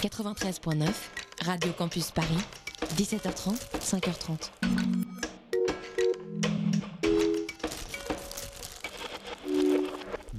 [0.00, 0.88] 93.9,
[1.44, 2.38] Radio Campus Paris,
[2.96, 4.50] 17h30, 5h30.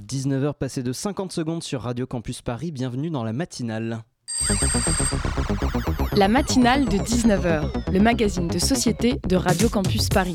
[0.08, 4.02] «19h passées de 50 secondes sur Radio Campus Paris, bienvenue dans la matinale.
[6.16, 10.34] La matinale de 19h, le magazine de société de Radio Campus Paris.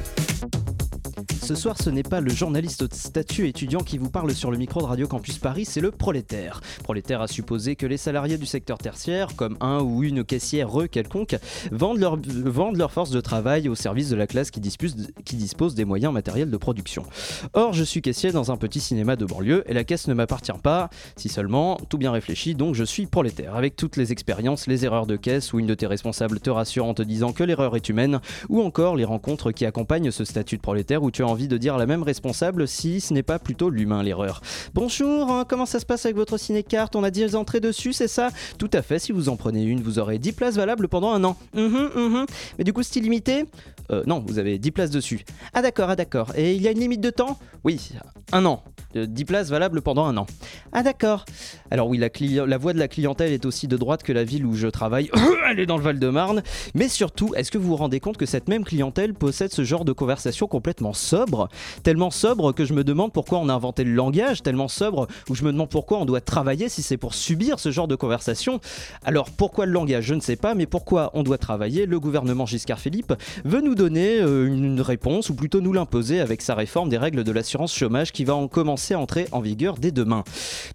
[1.51, 4.57] Ce soir, ce n'est pas le journaliste au statut étudiant qui vous parle sur le
[4.57, 6.61] micro de Radio Campus Paris, c'est le prolétaire.
[6.81, 11.35] Prolétaire a supposé que les salariés du secteur tertiaire, comme un ou une caissière quelconque,
[11.73, 15.35] vendent leur, vendent leur force de travail au service de la classe qui dispose, qui
[15.35, 17.03] dispose des moyens matériels de production.
[17.51, 20.53] Or, je suis caissier dans un petit cinéma de banlieue et la caisse ne m'appartient
[20.63, 23.57] pas, si seulement, tout bien réfléchi, donc je suis prolétaire.
[23.57, 26.85] Avec toutes les expériences, les erreurs de caisse, où une de tes responsables te rassure
[26.85, 30.55] en te disant que l'erreur est humaine, ou encore les rencontres qui accompagnent ce statut
[30.55, 33.39] de prolétaire où tu as envie de dire la même responsable si ce n'est pas
[33.39, 34.41] plutôt l'humain l'erreur.
[34.73, 36.95] Bonjour, hein, comment ça se passe avec votre ciné-carte?
[36.95, 38.29] On a 10 entrées dessus, c'est ça?
[38.57, 41.23] Tout à fait, si vous en prenez une, vous aurez 10 places valables pendant un
[41.23, 41.37] an.
[41.53, 42.25] Mhm, mhm.
[42.57, 43.45] Mais du coup, c'est illimité?
[43.91, 45.25] Euh, Non, vous avez 10 places dessus.
[45.53, 46.31] Ah d'accord, ah d'accord.
[46.35, 47.37] Et il y a une limite de temps?
[47.63, 47.91] Oui,
[48.31, 48.63] un an.
[48.95, 50.27] 10 places valables pendant un an.
[50.73, 51.25] Ah d'accord.
[51.69, 52.09] Alors oui, la,
[52.45, 55.09] la, voix de la clientèle est aussi de droite que la ville où je travaille.
[55.49, 56.43] Elle est dans le Val-de-Marne.
[56.75, 59.85] Mais surtout, est-ce que vous vous rendez compte que cette même clientèle possède ce genre
[59.85, 61.49] de conversation complètement sobre?
[61.83, 65.35] Tellement sobre que je me demande pourquoi on a inventé le langage, tellement sobre où
[65.35, 68.59] je me demande pourquoi on doit travailler si c'est pour subir ce genre de conversation.
[69.03, 70.05] Alors pourquoi le langage?
[70.05, 71.85] Je ne sais pas, mais pourquoi on doit travailler?
[71.85, 73.13] Le gouvernement Giscard Philippe
[73.45, 77.23] veut nous donner euh, une réponse, ou plutôt nous l'imposer avec sa réforme des règles
[77.23, 80.23] de l'assurance chômage qui va en commencer à entrer en vigueur dès demain.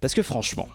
[0.01, 0.67] Parce que franchement,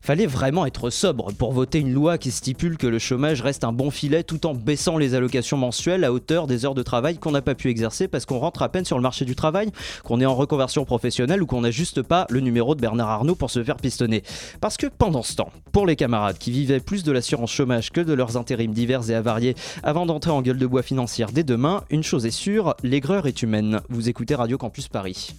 [0.00, 3.72] fallait vraiment être sobre pour voter une loi qui stipule que le chômage reste un
[3.72, 7.30] bon filet tout en baissant les allocations mensuelles à hauteur des heures de travail qu'on
[7.30, 9.70] n'a pas pu exercer parce qu'on rentre à peine sur le marché du travail,
[10.04, 13.34] qu'on est en reconversion professionnelle ou qu'on n'a juste pas le numéro de Bernard Arnault
[13.34, 14.22] pour se faire pistonner.
[14.60, 18.00] Parce que pendant ce temps, pour les camarades qui vivaient plus de l'assurance chômage que
[18.00, 21.84] de leurs intérims divers et avariés avant d'entrer en gueule de bois financière dès demain,
[21.90, 23.80] une chose est sûre, l'aigreur est humaine.
[23.88, 25.34] Vous écoutez Radio Campus Paris.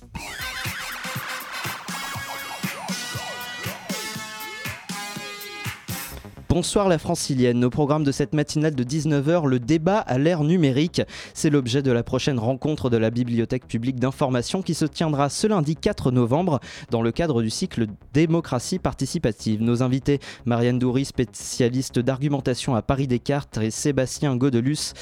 [6.56, 7.66] Bonsoir la francilienne.
[7.66, 11.02] Au programme de cette matinale de 19h, le débat à l'ère numérique.
[11.34, 15.48] C'est l'objet de la prochaine rencontre de la Bibliothèque publique d'information qui se tiendra ce
[15.48, 16.62] lundi 4 novembre
[16.92, 19.62] dans le cadre du cycle Démocratie participative.
[19.62, 24.94] Nos invités, Marianne Doury, spécialiste d'argumentation à Paris Descartes, et Sébastien Godelus,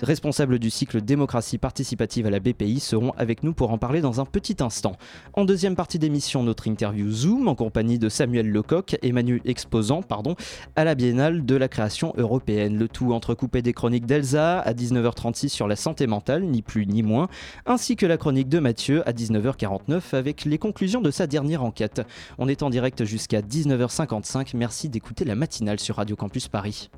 [0.00, 4.20] responsable du cycle Démocratie participative à la BPI, seront avec nous pour en parler dans
[4.20, 4.94] un petit instant.
[5.32, 10.36] En deuxième partie d'émission, notre interview Zoom en compagnie de Samuel Lecoq, Emmanuel Exposant, pardon,
[10.76, 12.78] à la biennale de la création européenne.
[12.78, 17.02] Le tout entrecoupé des chroniques d'Elsa à 19h36 sur la santé mentale, ni plus ni
[17.02, 17.28] moins,
[17.66, 22.02] ainsi que la chronique de Mathieu à 19h49 avec les conclusions de sa dernière enquête.
[22.38, 24.56] On est en direct jusqu'à 19h55.
[24.56, 26.90] Merci d'écouter la matinale sur Radio Campus Paris.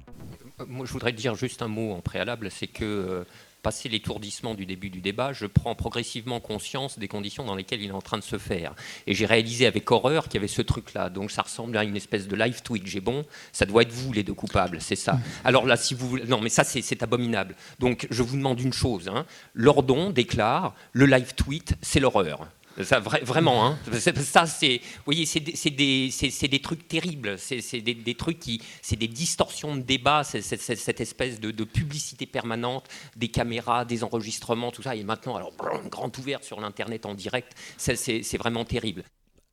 [0.68, 3.24] Moi, je voudrais dire juste un mot en préalable, c'est que euh,
[3.64, 7.88] passé l'étourdissement du début du débat, je prends progressivement conscience des conditions dans lesquelles il
[7.88, 8.74] est en train de se faire.
[9.06, 11.08] Et j'ai réalisé avec horreur qu'il y avait ce truc-là.
[11.08, 12.86] Donc ça ressemble à une espèce de live tweet.
[12.86, 15.18] J'ai bon, ça doit être vous les deux coupables, c'est ça.
[15.44, 17.56] Alors là, si vous non, mais ça c'est abominable.
[17.78, 19.08] Donc je vous demande une chose.
[19.08, 19.24] Hein.
[19.54, 22.46] Lordon déclare le live tweet, c'est l'horreur.
[22.76, 23.78] Vraiment, hein.
[23.98, 25.40] ça, c'est, voyez, c'est
[25.70, 27.36] des, trucs terribles.
[27.38, 32.86] C'est des, trucs qui, c'est des distorsions de débat, cette espèce de, de, publicité permanente,
[33.16, 34.96] des caméras, des enregistrements, tout ça.
[34.96, 35.52] Et maintenant, alors,
[35.90, 39.04] grand ouvert sur l'internet en direct, c'est vraiment terrible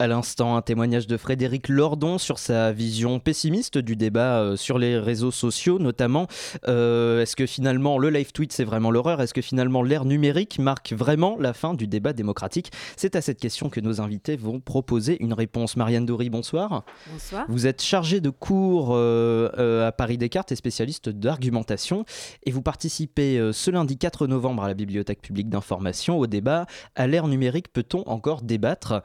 [0.02, 4.80] à l'instant un témoignage de Frédéric Lordon sur sa vision pessimiste du débat euh, sur
[4.80, 6.26] les réseaux sociaux notamment.
[6.68, 9.22] Euh, est-ce que finalement le live tweet c'est vraiment l'horreur?
[9.22, 12.72] Est-ce que finalement l'ère numérique marque vraiment la fin du débat démocratique?
[12.98, 15.76] C'est à cette question que nos invités vont proposer une réponse.
[15.76, 16.84] Marianne Dory, bonsoir.
[17.12, 17.46] Bonsoir.
[17.48, 22.06] Vous êtes chargée de cours euh, à Paris Descartes et spécialiste d'argumentation
[22.44, 26.66] et vous participez ce lundi 4 novembre à la Bibliothèque publique d'information au débat
[26.96, 29.04] À l'ère numérique peut-on encore débattre?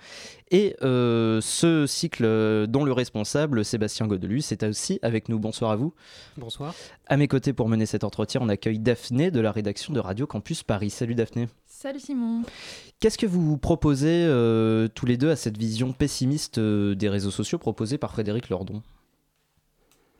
[0.50, 5.38] Et euh, ce cycle euh, dont le responsable, Sébastien Godelus, est aussi avec nous.
[5.38, 5.92] Bonsoir à vous.
[6.36, 6.74] Bonsoir.
[7.06, 10.26] À mes côtés pour mener cet entretien, on accueille Daphné de la rédaction de Radio
[10.26, 10.90] Campus Paris.
[10.90, 11.48] Salut Daphné.
[11.66, 12.42] Salut Simon.
[13.00, 17.58] Qu'est-ce que vous proposez euh, tous les deux à cette vision pessimiste des réseaux sociaux
[17.58, 18.82] proposée par Frédéric Lordon?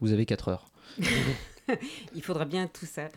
[0.00, 0.66] Vous avez 4 heures.
[2.14, 3.08] Il faudra bien tout ça.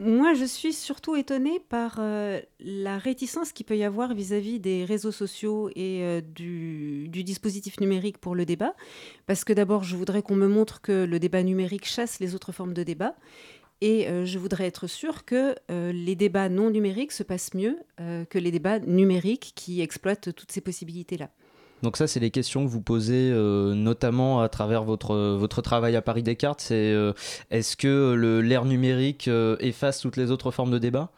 [0.00, 4.84] Moi, je suis surtout étonnée par euh, la réticence qu'il peut y avoir vis-à-vis des
[4.84, 8.74] réseaux sociaux et euh, du, dispositif numérique pour le débat.
[9.26, 12.52] Parce que d'abord, je voudrais qu'on me montre que le débat numérique chasse les autres
[12.52, 13.16] formes de débat.
[13.80, 17.76] Et euh, je voudrais être sûre que les débats non numériques se passent mieux
[18.30, 21.30] que les débats numériques qui exploitent toutes ces possibilités-là.
[21.82, 25.96] Donc ça, c'est les questions que vous posez euh, notamment à travers votre, votre travail
[25.96, 26.60] à Paris Descartes.
[26.60, 27.12] C'est euh,
[27.50, 31.10] est-ce que l'ère numérique euh, efface toutes les autres formes de débat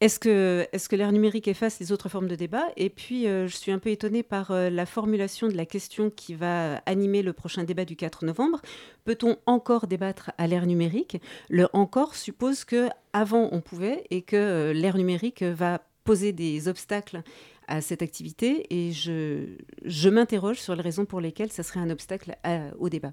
[0.00, 3.46] est-ce que, est que l'ère numérique efface les autres formes de débat Et puis, je
[3.46, 7.62] suis un peu étonnée par la formulation de la question qui va animer le prochain
[7.62, 8.60] débat du 4 novembre.
[9.04, 11.22] Peut-on encore débattre à l'ère numérique?
[11.48, 17.22] Le encore suppose que avant on pouvait et que l'ère numérique va poser des obstacles
[17.68, 21.90] à cette activité et je, je m'interroge sur les raisons pour lesquelles ça serait un
[21.90, 22.36] obstacle
[22.78, 23.12] au débat.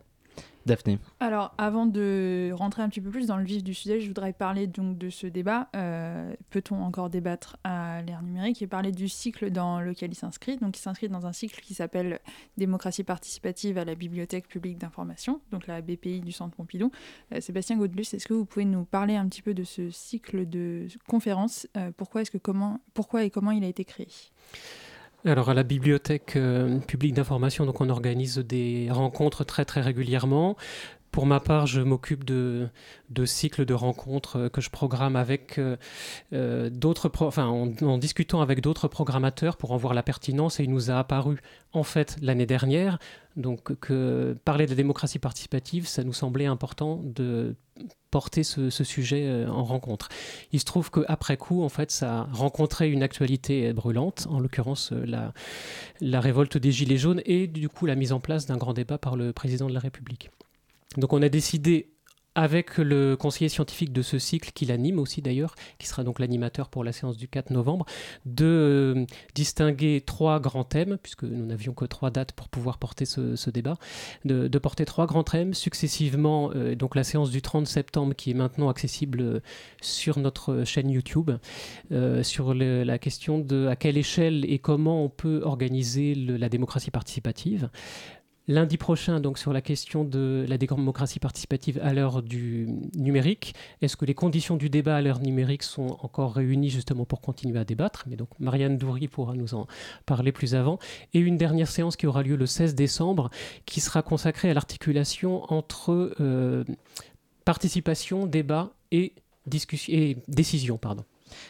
[0.66, 1.00] Daphné.
[1.20, 4.32] Alors, avant de rentrer un petit peu plus dans le vif du sujet, je voudrais
[4.34, 5.70] parler donc de ce débat.
[5.76, 10.58] Euh, peut-on encore débattre à l'ère numérique et parler du cycle dans lequel il s'inscrit?
[10.58, 12.20] Donc, il s'inscrit dans un cycle qui s'appelle
[12.58, 16.92] Démocratie participative à la Bibliothèque publique d'information, donc la BPI du Centre Pompidou.
[17.34, 20.48] Euh, Sébastien Gaudelus, est-ce que vous pouvez nous parler un petit peu de ce cycle
[20.48, 21.68] de conférences?
[21.76, 24.08] Euh, Pourquoi est-ce que comment, pourquoi et comment il a été créé?
[25.26, 30.58] Alors à la bibliothèque euh, publique d'information, donc on organise des rencontres très très régulièrement.
[31.12, 32.70] Pour ma part, je m'occupe de,
[33.26, 38.88] cycles de rencontres euh, que je programme avec euh, d'autres, enfin, en, discutant avec d'autres
[38.88, 40.60] programmateurs pour en voir la pertinence.
[40.60, 41.42] Et il nous a apparu,
[41.74, 42.98] en fait, l'année dernière,
[43.36, 47.56] donc que parler de la démocratie participative, ça nous semblait important de
[48.10, 50.08] porter ce, sujet euh, en rencontre.
[50.54, 54.94] Il se trouve qu'après coup, en fait, ça a rencontré une actualité brûlante, en l'occurrence
[54.94, 55.34] la,
[56.00, 58.98] la révolte des Gilets jaunes et du coup la mise en place d'un grand débat
[58.98, 60.30] par le président de la République.
[60.98, 61.92] Donc on a décidé
[62.36, 66.70] avec le conseiller scientifique de ce cycle, qui l'anime aussi d'ailleurs, qui sera donc l'animateur
[66.70, 67.86] pour la séance du 4 novembre,
[68.26, 69.06] de euh,
[69.36, 73.76] distinguer trois grands thèmes, puisque nous n'avions que trois dates pour pouvoir porter ce, débat,
[74.24, 78.36] de, porter trois grands thèmes successivement, euh, donc la séance du 30 septembre qui est
[78.36, 79.42] maintenant accessible
[79.82, 81.32] sur notre chaîne YouTube,
[81.92, 86.92] euh, sur la question de à quelle échelle et comment on peut organiser la démocratie
[86.92, 87.70] participative.
[88.48, 93.96] Lundi prochain, donc sur la question de la démocratie participative à l'heure du numérique, est-ce
[93.96, 97.66] que les conditions du débat à l'heure numérique sont encore réunies justement pour continuer à
[97.66, 98.04] débattre?
[98.08, 99.68] Mais donc Marianne Doury pourra nous en
[100.08, 100.80] parler plus avant.
[101.14, 103.30] Et une dernière séance qui aura lieu le 16 décembre,
[103.66, 106.64] qui sera consacrée à l'articulation entre euh,
[107.46, 109.14] participation, débat et,
[109.46, 110.78] discussion, et décision.
[110.78, 111.06] Pardon.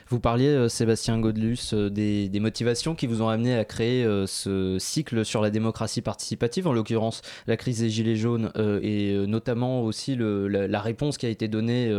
[0.07, 4.25] Vous parliez, euh, Sébastien Godlus, euh, des, motivations qui vous ont amené à créer euh,
[4.25, 8.51] ce cycle sur la démocratie participative, en l'occurrence la crise des Gilets jaunes,
[8.81, 11.93] et notamment aussi la, réponse qui a été donnée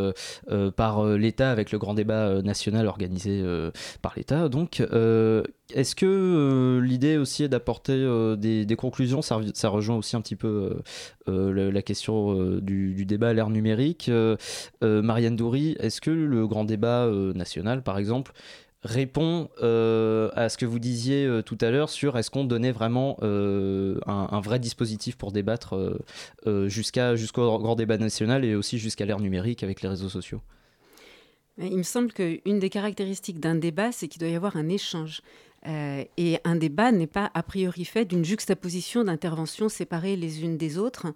[0.76, 3.42] par l'État avec le grand débat national organisé
[4.00, 4.48] par l'État.
[4.48, 4.82] Donc,
[5.74, 7.96] est-ce que l'idée aussi est d'apporter
[8.36, 9.22] des, conclusions?
[9.22, 10.82] Ça, rejoint aussi un petit peu
[11.26, 14.10] la, question du, débat à l'ère numérique.
[14.82, 18.32] Marianne Doury, est-ce que le grand débat national par exemple,
[18.84, 22.72] répond euh, à ce que vous disiez euh, tout à l'heure sur est-ce qu'on donnait
[22.72, 26.00] vraiment euh, un, vrai dispositif pour débattre
[26.66, 30.40] jusqu'au grand débat national et aussi jusqu'à l'ère numérique avec les réseaux sociaux?
[31.58, 35.20] Il me semble qu'une des caractéristiques d'un débat, c'est qu'il doit y avoir un échange.
[35.64, 40.78] Et un débat n'est pas a priori fait d'une juxtaposition d'interventions séparées les unes des
[40.78, 41.06] autres.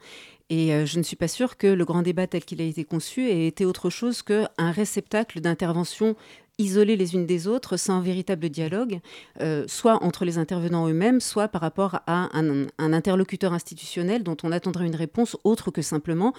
[0.50, 3.28] Et je ne suis pas sûre que le grand débat tel qu'il a été conçu
[3.28, 6.14] ait été autre chose qu'un réceptacle d'interventions
[6.58, 9.00] isolées les unes des autres, sans véritable dialogue,
[9.40, 14.52] euh, soit entre les intervenants eux-mêmes, soit par rapport à un, interlocuteur institutionnel dont on
[14.52, 16.32] attendrait une réponse autre que simplement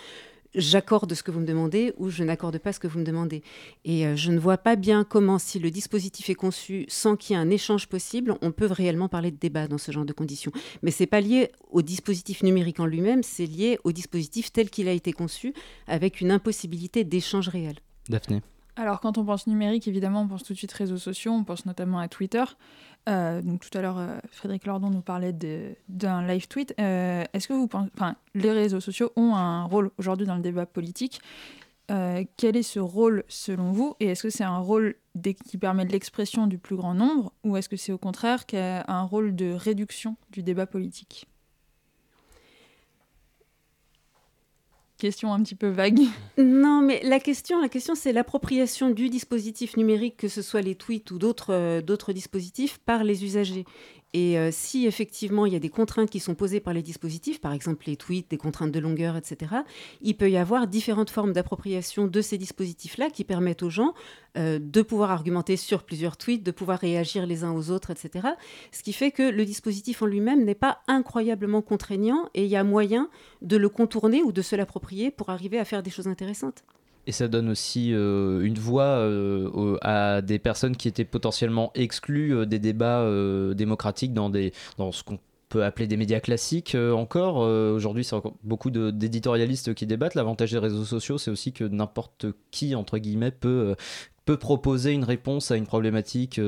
[0.58, 3.44] j'accorde ce que vous me demandez ou je n'accorde pas ce que vous me demandez.
[3.86, 7.36] Et euh, je ne vois pas bien comment, si le dispositif est conçu sans qu'il
[7.36, 10.14] y ait un échange possible, on peut réellement parler de débat dans ce genre de
[10.14, 10.52] conditions.
[10.82, 14.70] Mais ce n'est pas lié au dispositif numérique en lui-même, c'est lié au dispositif tel
[14.70, 15.54] qu'il a été conçu,
[15.88, 17.76] avec une impossibilité d'échange réel.
[18.10, 18.42] Daphné
[18.80, 21.66] alors, quand on pense numérique, évidemment, on pense tout de suite réseaux sociaux, on pense
[21.66, 22.44] notamment à Twitter.
[23.08, 25.34] Euh, tout à l'heure, euh, Frédéric Lordon nous parlait
[25.88, 26.74] d'un live tweet.
[26.80, 27.24] Euh,
[28.36, 31.22] les réseaux sociaux ont un rôle aujourd'hui dans le débat politique?
[32.36, 33.96] quel est ce rôle selon vous?
[34.02, 34.96] Et est-ce que c'est un rôle
[35.46, 37.32] qui permet l'expression du plus grand nombre?
[37.46, 41.30] Ou est-ce que c'est au contraire un rôle de réduction du débat politique?
[44.98, 46.00] Question un petit peu vague.
[46.38, 50.76] Non, mais la question, la question c'est l'appropriation du dispositif numérique, que ce soit les
[50.76, 53.66] tweets ou d'autres euh, d'autres dispositifs, par les usagers.
[54.14, 57.42] Et euh, si effectivement il y a des contraintes qui sont posées par les dispositifs,
[57.42, 59.52] par exemple les tweets, des contraintes de longueur, etc.,
[60.02, 63.94] il peut y avoir différentes formes d'appropriation de ces dispositifs-là qui permettent aux gens
[64.38, 68.30] euh, de pouvoir argumenter sur plusieurs tweets, de pouvoir réagir les uns aux autres, etc.
[68.72, 72.56] Ce qui fait que le dispositif en lui-même n'est pas incroyablement contraignant et il y
[72.56, 73.10] a moyen
[73.42, 76.64] de le contourner ou de se l'approprier pour arriver à faire des choses intéressantes.
[77.08, 82.36] Et ça donne aussi euh, une voix euh, à des personnes qui étaient potentiellement exclues
[82.36, 83.10] euh, des débats
[83.56, 87.38] démocratiques dans, des, dans ce qu'on peut appeler des médias classiques encore.
[87.38, 90.16] Aujourd'hui, c'est beaucoup d'éditorialistes qui débattent.
[90.16, 93.76] L'avantage des réseaux sociaux, c'est aussi que n'importe qui, entre guillemets, peut,
[94.26, 96.42] peut proposer une réponse à une problématique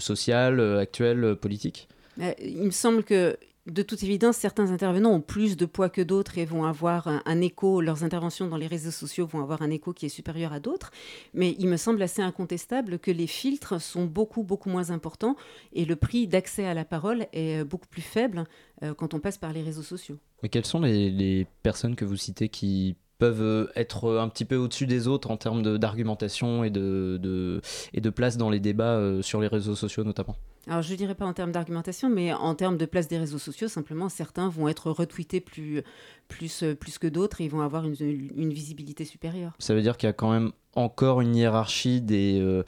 [0.00, 1.88] sociale, actuelle, politique.
[2.18, 6.36] Il me semble que de toute évidence, certains intervenants ont plus de poids que d'autres
[6.36, 9.92] et vont avoir un, écho, leurs interventions dans les réseaux sociaux vont avoir un écho
[9.92, 10.90] qui est supérieur à d'autres.
[11.32, 15.36] Mais il me semble assez incontestable que les filtres sont beaucoup, beaucoup moins importants
[15.72, 18.44] et le prix d'accès à la parole est euh, beaucoup plus faible
[18.82, 20.18] euh, quand on passe par les réseaux sociaux.
[20.42, 24.56] Mais quelles sont les, personnes que vous citez qui peuvent euh, être un petit peu
[24.56, 27.60] au-dessus des autres en termes d'argumentation et de,
[27.92, 30.36] et de place dans les débats sur les réseaux sociaux notamment?
[30.68, 33.38] Alors je ne dirais pas en termes d'argumentation, mais en termes de place des réseaux
[33.38, 35.82] sociaux, simplement certains vont être retweetés plus,
[36.28, 39.54] plus, euh, plus que d'autres et ils vont avoir une, une, visibilité supérieure.
[39.58, 42.62] Ça veut dire qu'il y a quand même encore une hiérarchie des, euh,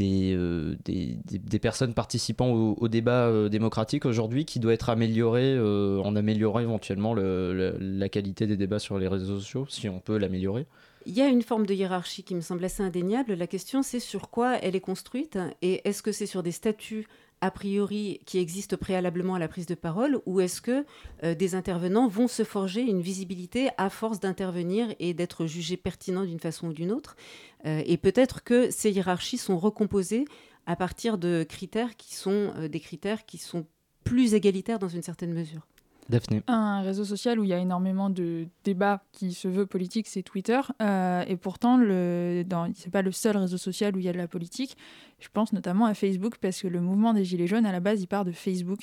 [0.00, 6.16] euh, des, des, des, personnes participant au, débat démocratique aujourd'hui qui doit être améliorée en
[6.16, 10.66] améliorant éventuellement le, la qualité des débats sur les réseaux sociaux, si on peut l'améliorer.
[11.06, 13.34] Il y a une forme de hiérarchie qui me semble assez indéniable.
[13.34, 17.06] La question, c'est sur quoi elle est construite et est-ce que c'est sur des statuts
[17.44, 20.86] a priori qui existent préalablement à la prise de parole ou est-ce que
[21.22, 26.24] euh, des intervenants vont se forger une visibilité à force d'intervenir et d'être jugés pertinents
[26.24, 27.16] d'une façon ou d'une autre?
[27.66, 30.24] Euh, Et peut-être que ces hiérarchies sont recomposées
[30.64, 33.66] à partir de critères qui sont euh, des critères qui sont
[34.04, 35.66] plus égalitaires dans une certaine mesure.
[36.46, 40.22] Un réseau social où il y a énormément de débats qui se veut politique, c'est
[40.22, 40.60] Twitter.
[40.82, 44.18] Euh, et pourtant, ce n'est pas le seul réseau social où il y a de
[44.18, 44.76] la politique.
[45.18, 48.02] Je pense notamment à Facebook parce que le mouvement des Gilets jaunes, à la base,
[48.02, 48.80] il part de Facebook.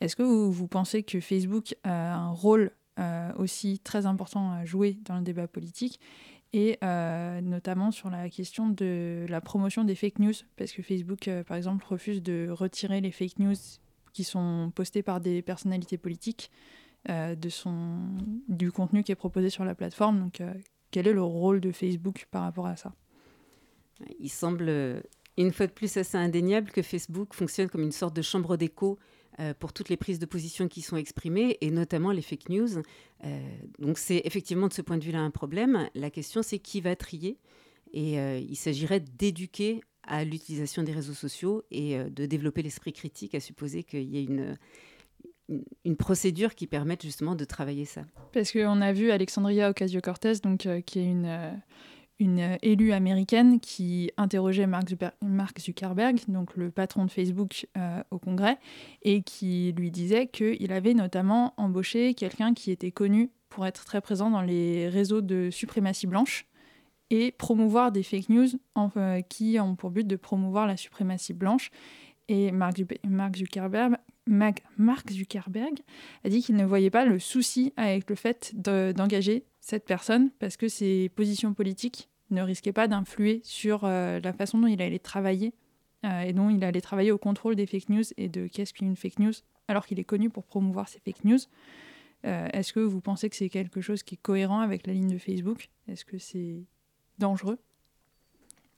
[0.00, 4.98] Est-ce que vous, pensez que Facebook a un rôle euh, aussi très important à jouer
[5.04, 6.00] dans le débat politique
[6.52, 11.28] et euh, notamment sur la question de la promotion des fake news, parce que Facebook,
[11.48, 13.56] par exemple, refuse de retirer les fake news
[14.14, 16.50] qui sont postés par des personnalités politiques
[17.10, 17.98] euh, de son,
[18.48, 20.20] du contenu qui est proposé sur la plateforme.
[20.20, 20.54] Donc, euh,
[20.90, 22.94] quel est le rôle de Facebook par rapport à ça?
[24.18, 25.02] Il semble,
[25.36, 28.98] une fois de plus, assez indéniable que Facebook fonctionne comme une sorte de chambre d'écho
[29.40, 32.82] euh, pour toutes les prises de position qui sont exprimées, et notamment les fake news.
[33.78, 35.90] donc c'est effectivement de ce point de vue-là un problème.
[35.94, 37.38] La question, c'est qui va trier?
[37.92, 43.34] Et il s'agirait d'éduquer à l'utilisation des réseaux sociaux et euh, de développer l'esprit critique,
[43.34, 44.56] à supposer qu'il y ait une,
[45.84, 48.02] une, procédure qui permette justement de travailler ça.
[48.32, 51.50] Parce qu'on a vu Alexandria Ocasio-Cortez, donc euh, qui est une, euh,
[52.18, 54.88] une élue américaine qui interrogeait Mark,
[55.58, 57.66] Zuckerberg, donc le patron de Facebook,
[58.12, 58.58] au Congrès,
[59.02, 64.00] et qui lui disait qu'il avait notamment embauché quelqu'un qui était connu pour être très
[64.00, 66.46] présent dans les réseaux de suprématie blanche
[67.10, 68.48] et promouvoir des fake news
[69.28, 71.70] qui ont pour but de promouvoir la suprématie blanche.
[72.28, 72.76] Et Mark,
[73.38, 73.96] Zuckerberg,
[76.24, 80.56] a dit qu'il ne voyait pas le souci avec le fait d'engager cette personne parce
[80.56, 84.98] que ses positions politiques ne risquaient pas d'influer sur euh, la façon dont il allait
[84.98, 85.54] travailler
[86.04, 88.96] euh, et dont il allait travailler au contrôle des fake news et de qu'est-ce qu'une
[88.96, 89.32] fake news
[89.68, 91.38] alors qu'il est connu pour promouvoir ces fake news.
[92.26, 95.12] Euh, est-ce que vous pensez que c'est quelque chose qui est cohérent avec la ligne
[95.12, 95.68] de Facebook?
[95.88, 96.64] Est-ce que c'est
[97.18, 97.58] dangereux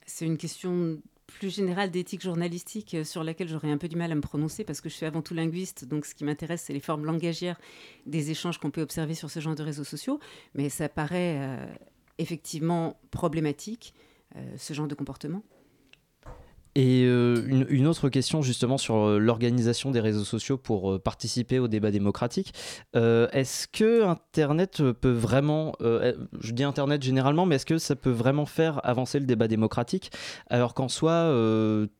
[0.07, 4.13] C'est une question plus générale d'éthique journalistique euh, sur laquelle j'aurais un peu du mal
[4.13, 6.73] à me prononcer parce que je suis avant tout linguiste, donc ce qui m'intéresse, c'est
[6.73, 7.61] les formes langagières
[8.07, 10.21] des échanges qu'on peut observer sur ce genre de réseaux sociaux.
[10.55, 11.67] Mais ça paraît euh,
[12.19, 13.93] effectivement problématique,
[14.37, 15.43] euh, ce genre de comportement.
[16.77, 21.59] Et euh, une, autre question justement sur euh, l'organisation des réseaux sociaux pour euh, participer
[21.59, 22.53] au débat démocratique.
[22.93, 28.45] est-ce que Internet peut vraiment, je dis Internet généralement, mais est-ce que ça peut vraiment
[28.45, 30.11] faire avancer le débat démocratique?
[30.51, 31.33] Alors qu'en soi,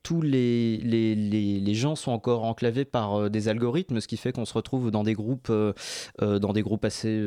[0.03, 4.45] tous les, les, les, gens sont encore enclavés par des algorithmes, ce qui fait qu'on
[4.45, 5.53] se retrouve dans des groupes,
[6.21, 7.23] dans des groupes assez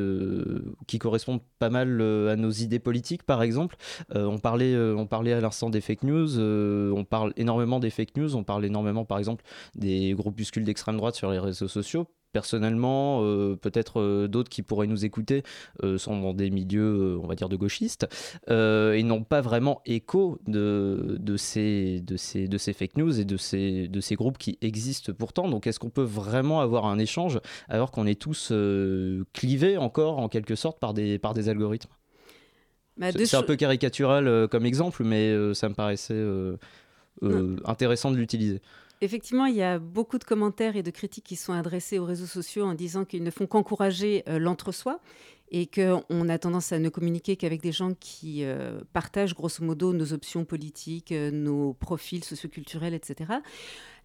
[0.88, 3.76] qui correspondent pas mal à nos idées politiques, par exemple.
[4.14, 8.36] on, parlait, on parlait à l'instant des fake news, on parle énormément des fake news,
[8.36, 9.44] on parle énormément par exemple
[9.76, 12.08] des groupuscules d'extrême droite sur les réseaux sociaux.
[12.32, 15.44] personnellement, euh, peut-être euh, d'autres qui pourraient nous écouter,
[15.84, 18.08] euh, sont dans des milieux, on va dire, de gauchistes,
[18.48, 23.26] et n'ont pas vraiment écho de, de, ces, de, ces, de ces fake news et
[23.26, 25.48] de ces, de ces groupes qui existent pourtant.
[25.48, 28.54] Donc est-ce qu'on peut vraiment avoir un échange alors qu'on est tous
[29.34, 31.92] clivés encore, en quelque sorte, par des, par des algorithmes?
[32.98, 36.22] Bah, C'est un peu caricatural comme exemple, mais ça me paraissait
[37.66, 38.62] intéressant de l'utiliser.
[39.02, 42.26] Effectivement, il y a beaucoup de commentaires et de critiques qui sont adressés aux réseaux
[42.26, 45.00] sociaux en disant qu'ils ne font qu'encourager euh, l'entre-soi
[45.52, 49.94] et qu'on a tendance à ne communiquer qu'avec des gens qui euh, partagent grosso modo
[49.94, 53.34] nos options politiques, euh, nos profils socioculturels, etc.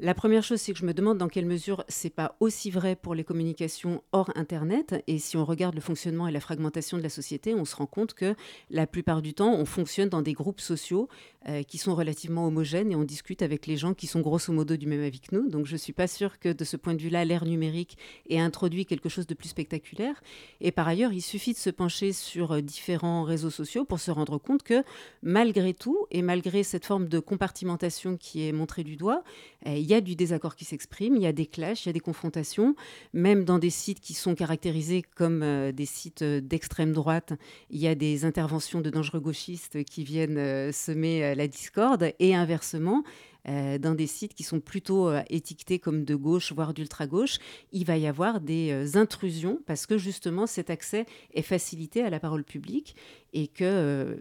[0.00, 2.96] La première chose, c'est que je me demande dans quelle mesure c'est pas aussi vrai
[2.96, 5.02] pour les communications hors Internet.
[5.06, 7.86] Et si on regarde le fonctionnement et la fragmentation de la société, on se rend
[7.86, 8.34] compte que
[8.70, 11.08] la plupart du temps, on fonctionne dans des groupes sociaux
[11.48, 14.76] euh, qui sont relativement homogènes et on discute avec les gens qui sont grosso modo
[14.76, 15.48] du même avis que nous.
[15.48, 17.96] Donc je suis pas sûre que de ce point de vue-là, l'ère numérique
[18.28, 20.22] ait introduit quelque chose de plus spectaculaire.
[20.60, 24.12] Et par ailleurs, il suffit de se pencher sur euh, différents réseaux sociaux pour se
[24.12, 24.84] rendre compte que
[25.22, 29.24] malgré tout, et malgré cette forme de compartimentation qui est montrée du doigt,
[29.66, 31.90] euh, il y a du désaccord qui s'exprime, il y a des clashs, il y
[31.90, 32.76] a des confrontations,
[33.12, 37.32] même dans des sites qui sont caractérisés comme euh, des sites euh, d'extrême droite,
[37.70, 43.02] il y a des interventions de dangereux gauchistes qui viennent semer la discorde, et inversement,
[43.46, 47.38] dans des sites qui sont plutôt étiquetés comme de gauche, voire d'ultra-gauche,
[47.72, 52.20] il va y avoir des intrusions parce que justement cet accès est facilité à la
[52.20, 52.96] parole publique
[53.32, 54.18] et que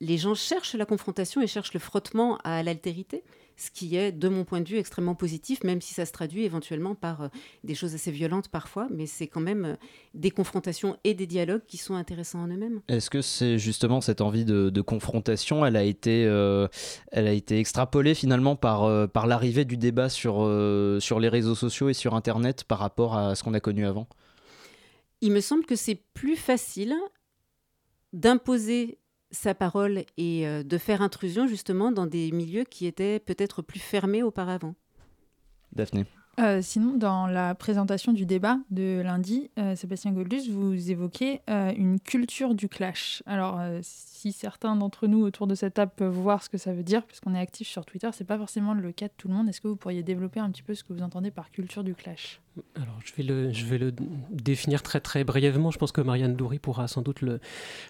[0.00, 3.24] les gens cherchent la confrontation et cherchent le frottement à l'altérité
[3.56, 6.44] ce qui est, de mon point de vue, extrêmement positif, même si ça se traduit
[6.44, 7.28] éventuellement par euh,
[7.64, 9.74] des choses assez violentes parfois, mais c'est quand même euh,
[10.14, 12.80] des confrontations et des dialogues qui sont intéressants en eux-mêmes.
[12.88, 16.68] Est-ce que c'est justement cette envie de, confrontation, elle a été, euh,
[17.10, 20.36] elle a été extrapolée finalement par, par l'arrivée du débat sur,
[21.00, 24.06] sur les réseaux sociaux et sur Internet par rapport à ce qu'on a connu avant?
[25.22, 26.94] Il me semble que c'est plus facile
[28.12, 28.98] d'imposer
[29.36, 33.80] sa parole et euh, de faire intrusion justement dans des milieux qui étaient peut-être plus
[33.80, 34.74] fermés auparavant.
[35.72, 36.06] Daphné.
[36.38, 41.98] Euh, sinon, dans la présentation du débat de lundi, euh, Sébastien Goldus, vous évoquez une
[41.98, 43.22] culture du clash.
[43.24, 46.82] Alors, si certains d'entre nous autour de cette table peuvent voir ce que ça veut
[46.82, 49.48] dire, puisqu'on est actif sur Twitter, c'est pas forcément le cas de tout le monde.
[49.48, 51.94] Est-ce que vous pourriez développer un petit peu ce que vous entendez par culture du
[51.94, 52.40] clash?
[52.74, 53.92] Alors, je vais, le, je vais le
[54.30, 55.70] définir très très brièvement.
[55.70, 57.40] Je pense que Marianne Doury pourra sans doute le,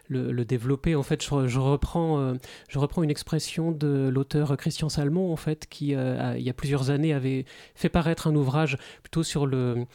[0.08, 0.96] le, développer.
[0.96, 2.34] En fait, je, reprends, euh,
[2.68, 6.52] je reprends une expression de l'auteur Christian Salmon, en fait, qui, euh, il y a
[6.52, 9.86] plusieurs années, avait fait paraître un ouvrage plutôt sur le,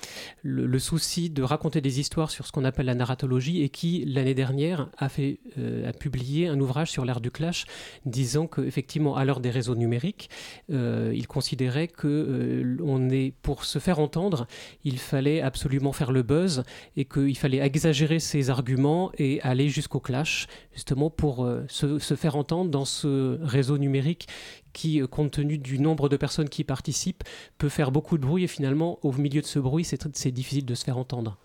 [0.43, 4.34] le, souci de raconter des histoires sur ce qu'on appelle la narratologie et qui, l'année
[4.34, 7.65] dernière, a, fait, euh, a publié un ouvrage sur l'ère du clash,
[8.06, 10.30] disant qu'effectivement, à l'heure des réseaux numériques,
[10.69, 14.48] il considérait que on est, pour se faire entendre,
[14.84, 16.63] il fallait absolument faire le buzz
[16.95, 22.36] et qu'il fallait exagérer ses arguments et aller jusqu'au clash, justement pour euh, se, faire
[22.36, 24.28] entendre dans ce réseau numérique
[24.74, 27.24] qui, euh, compte tenu du nombre de personnes qui participent,
[27.58, 30.76] peut faire beaucoup de bruit et finalement, au milieu de ce bruit, c'est difficile de
[30.76, 31.38] se faire entendre.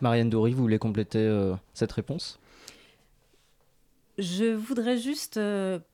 [0.00, 2.38] Marianne Dory, vous voulez compléter euh, cette réponse?
[4.18, 5.38] Je voudrais juste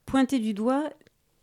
[0.06, 0.90] pointer du doigt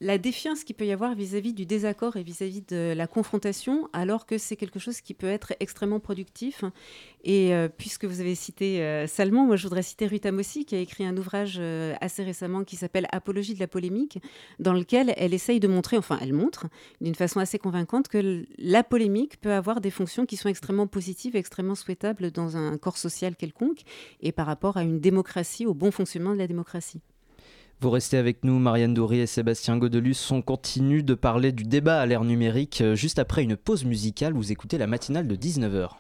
[0.02, 4.26] la défiance qu'il peut y avoir vis-à-vis du désaccord et vis-à-vis de la confrontation, alors
[4.26, 6.64] que c'est quelque chose qui peut être extrêmement productif.
[7.26, 10.80] Et euh, puisque vous avez cité euh, moi je voudrais citer Ruth Amossi, qui a
[10.80, 14.20] écrit un ouvrage euh, assez récemment qui s'appelle Apologie de la polémique,
[14.60, 16.68] dans lequel elle essaye de montrer, enfin elle montre
[17.02, 21.36] d'une façon assez convaincante, que la polémique peut avoir des fonctions qui sont extrêmement positives,
[21.36, 23.82] extrêmement souhaitables dans un corps social quelconque,
[24.22, 27.02] et par rapport à une démocratie, au bon fonctionnement de la démocratie.
[27.82, 30.18] Vous restez avec nous, Marianne Dory et Sébastien Godelus.
[30.32, 32.84] On continue de parler du débat à l'ère numérique.
[32.94, 35.92] Juste après une pause musicale, vous écoutez la matinale de 19h.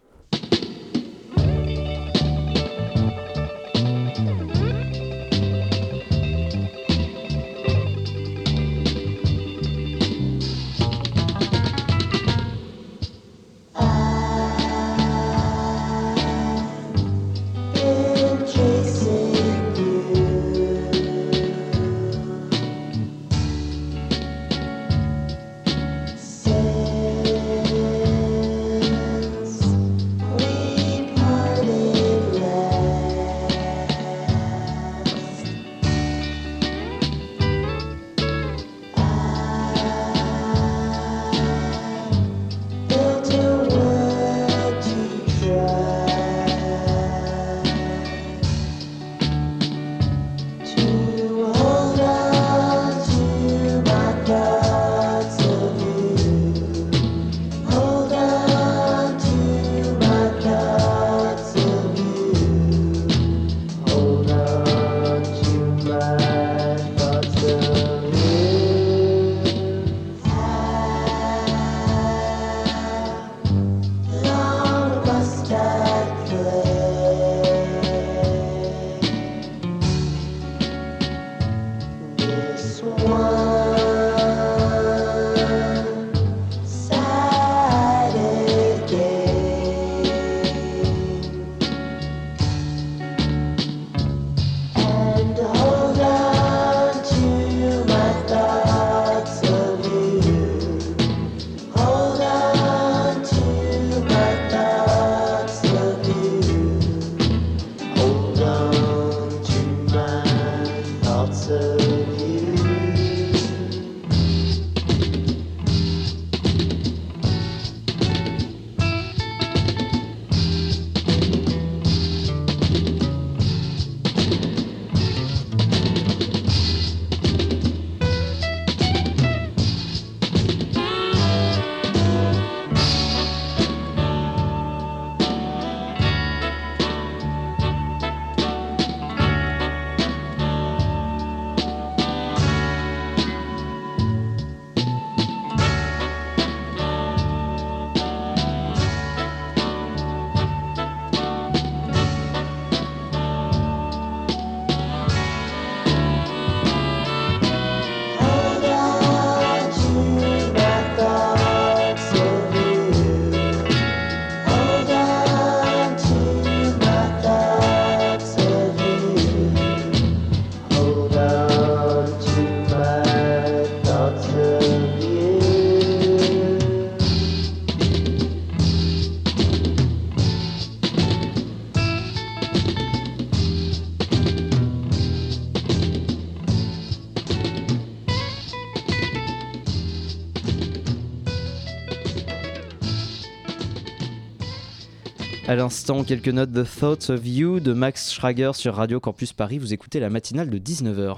[195.50, 199.58] À l'instant, quelques notes The Thoughts of You de Max Schrager sur Radio Campus Paris.
[199.58, 201.18] Vous écoutez la matinale de 19h.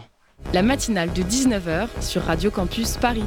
[0.53, 3.25] La matinale de 19h sur Radio Campus Paris.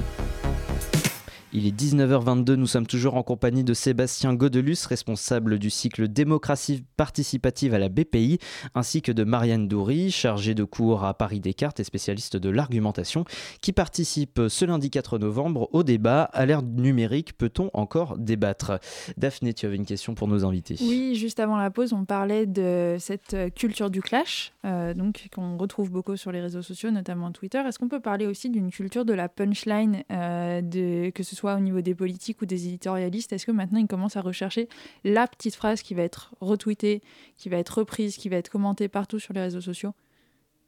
[1.57, 6.83] Il est 19h22, nous sommes toujours en compagnie de Sébastien Godelus, responsable du cycle démocratie
[6.97, 8.41] participative à la BPI,
[8.75, 13.25] ainsi que de Marianne Doury, chargée de cours à Paris Descartes et spécialiste de l'argumentation,
[13.61, 18.81] qui participe ce lundi 4 novembre au débat À l'ère numérique, peut-on encore débattre?
[19.17, 20.75] Daphné, tu avais une question pour nos invités.
[20.81, 25.57] Oui, juste avant la pause, on parlait de cette culture du clash, euh, donc qu'on
[25.57, 27.59] retrouve beaucoup sur les réseaux sociaux, notamment Twitter.
[27.59, 31.61] Est-ce qu'on peut parler aussi d'une culture de la punchline, euh, que ce soit au
[31.61, 34.69] niveau des politiques ou des éditorialistes, est-ce que maintenant ils commencent à rechercher
[35.05, 37.03] la petite phrase qui va être retweetée,
[37.37, 39.93] qui va être reprise, qui va être commentée partout sur les réseaux sociaux?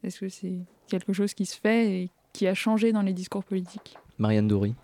[0.02, 0.58] Est-ce que c'est
[0.88, 3.96] quelque chose qui se fait et qui a changé dans les discours politiques?
[4.18, 4.74] Marianne Dory.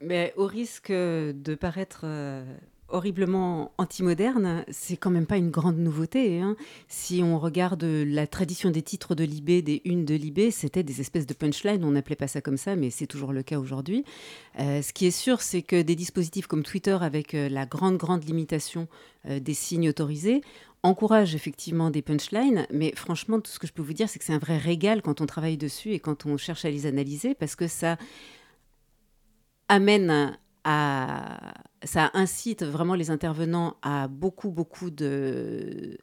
[0.00, 2.44] Mais au risque de paraître euh,
[2.92, 6.40] horriblement anti-moderne, c'est quand même pas une grande nouveauté.
[6.40, 6.56] Hein.
[6.88, 11.00] Si on regarde la tradition des titres de Libé, des unes de Libé, c'était des
[11.00, 11.84] espèces de punchline.
[11.84, 14.04] On n'appelait pas ça comme ça, mais c'est toujours le cas aujourd'hui.
[14.60, 17.96] Euh, ce qui est sûr, c'est que des dispositifs comme Twitter, avec euh, la grande,
[17.96, 18.88] grande limitation
[19.28, 20.42] euh, des signes autorisés,
[20.82, 24.24] encouragent effectivement des punchlines, mais franchement, tout ce que je peux vous dire, c'est que
[24.24, 27.34] c'est un vrai régal quand on travaille dessus et quand on cherche à les analyser,
[27.34, 27.96] parce que ça
[29.68, 35.98] amène ça incite vraiment les intervenants à beaucoup, beaucoup de,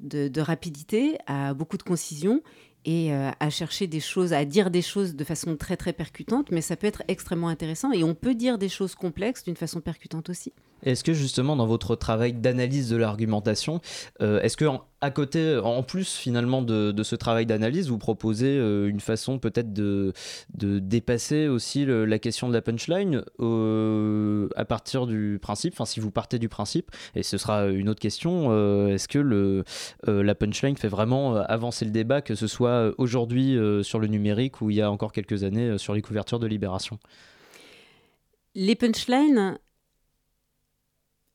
[0.00, 2.42] de, rapidité, à beaucoup de concision
[2.84, 6.50] et euh, à chercher des choses, à dire des choses de façon très, très percutante,
[6.50, 9.80] mais ça peut être extrêmement intéressant et on peut dire des choses complexes d'une façon
[9.80, 10.52] percutante aussi.
[10.82, 13.80] Est-ce que justement dans votre travail d'analyse de l'argumentation,
[14.22, 14.64] euh, est-ce que
[15.02, 19.72] à côté, en plus finalement de, ce travail d'analyse, vous proposez euh, une façon peut-être
[19.72, 20.12] de,
[20.52, 26.00] de, dépasser aussi la question de la punchline euh, à partir du principe, enfin si
[26.00, 28.50] vous partez du principe, et ce sera une autre question,
[28.88, 29.64] est-ce que le,
[30.06, 34.70] la punchline fait vraiment avancer le débat, que ce soit aujourd'hui sur le numérique ou
[34.70, 36.98] il y a encore quelques années sur les couvertures de Libération?
[38.54, 39.58] Les punchlines,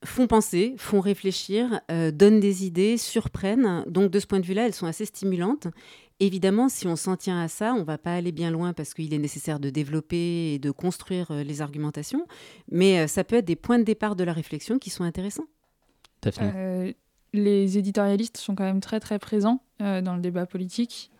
[0.05, 3.83] font penser, font réfléchir, euh, donnent des idées, surprennent.
[3.87, 5.67] Donc de ce point de vue-là, elles sont assez stimulantes.
[6.19, 8.93] Évidemment, si on s'en tient à ça, on ne va pas aller bien loin parce
[8.93, 12.25] qu'il est nécessaire de développer et de construire euh, les argumentations,
[12.71, 15.47] mais euh, ça peut être des points de départ de la réflexion qui sont intéressants.
[17.33, 21.11] les éditorialistes sont quand même très très présents dans le débat politique,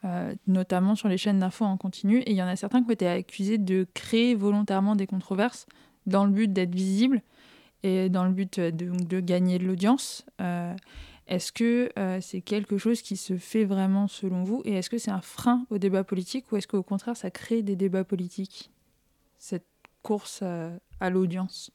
[0.48, 2.94] notamment sur les chaînes d'infos en continu, et il y en a certains qui ont
[2.94, 5.66] été accusés de créer volontairement des controverses
[6.06, 7.22] dans le but d'être visibles
[7.86, 10.26] et dans le but euh, de, gagner de l'audience.
[10.42, 10.74] Euh,
[11.28, 14.98] est-ce que euh, c'est quelque chose qui se fait vraiment selon vous Et est-ce que
[14.98, 18.72] c'est un frein au débat politique ou est-ce qu'au contraire ça crée des débats politiques,
[19.38, 19.66] cette
[20.02, 21.72] course à, l'audience?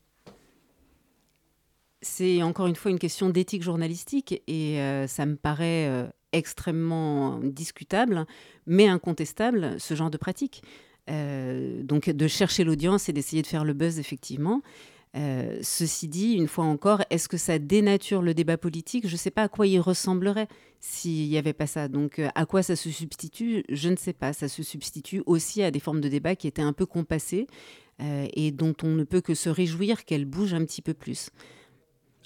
[2.03, 4.77] C'est encore une fois une question d'éthique journalistique et
[5.09, 8.25] ça me paraît extrêmement discutable,
[8.66, 10.62] mais incontestable, ce genre de pratique.
[11.09, 14.62] donc de chercher l'audience et d'essayer de faire le buzz, effectivement.
[15.16, 19.09] Euh, ceci dit, une fois encore, est-ce que ça dénature le débat politique?
[19.09, 20.46] Je ne sais pas à quoi il ressemblerait
[20.79, 21.88] s'il n'y avait pas ça.
[21.88, 23.64] Donc euh, à quoi ça se substitue?
[23.68, 24.33] Je ne sais pas.
[24.33, 27.49] Ça se substitue aussi à des formes de débat qui étaient un peu compassées
[28.01, 31.31] euh, et dont on ne peut que se réjouir qu'elles bougent un petit peu plus.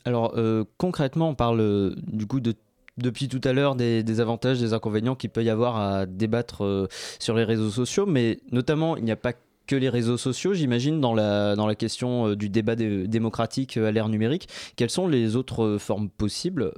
[0.05, 0.35] Alors
[0.77, 2.55] concrètement, on parle du coup de
[2.99, 6.87] depuis tout à l'heure des, avantages, des inconvénients qu'il peut y avoir à débattre
[7.19, 9.33] sur les réseaux sociaux, mais notamment il n'y a pas
[9.67, 13.89] que les réseaux sociaux, j'imagine, dans la, dans la question euh, du débat démocratique euh,
[13.89, 14.49] à l'ère numérique.
[14.77, 16.73] Quelles sont les autres euh, formes possibles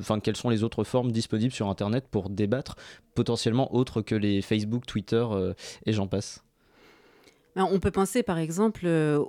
[0.00, 2.76] Enfin, quelles sont les autres formes disponibles sur Internet pour débattre,
[3.14, 5.24] potentiellement autres que les Facebook, Twitter
[5.84, 6.42] et j'en passe?
[7.54, 8.86] Ben, on peut penser par exemple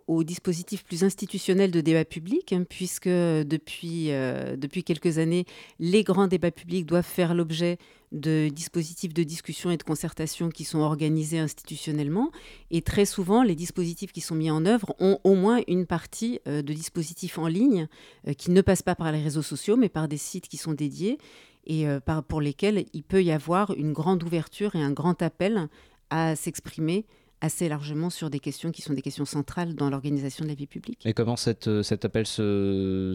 [0.08, 4.10] aux dispositifs plus institutionnels de débat public, hein, puisque depuis,
[4.58, 5.45] depuis quelques années,
[5.80, 7.77] les grands débats publics doivent faire l'objet
[8.12, 12.32] de dispositifs de discussion et de concertation qui sont organisés institutionnellement.
[12.72, 16.39] Et très souvent, les dispositifs qui sont mis en œuvre ont au moins une partie
[16.48, 17.88] euh, de dispositifs en ligne
[18.28, 20.74] euh, qui ne passent pas par les réseaux sociaux, mais par des sites qui sont
[20.74, 21.17] dédiés
[21.65, 25.67] et euh, pour lesquels il peut y avoir une grande ouverture et un grand appel
[26.10, 27.06] à s'exprimer
[27.41, 30.65] assez largement sur des questions qui sont des questions centrales dans l'organisation de la vie
[30.65, 31.06] publique.
[31.06, 31.36] Et comment
[31.67, 33.13] euh, cet appel se,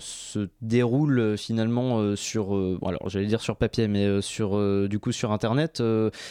[0.61, 2.52] déroule euh, finalement euh, sur,
[2.87, 5.82] alors j'allais dire sur papier, mais sur, du coup sur Internet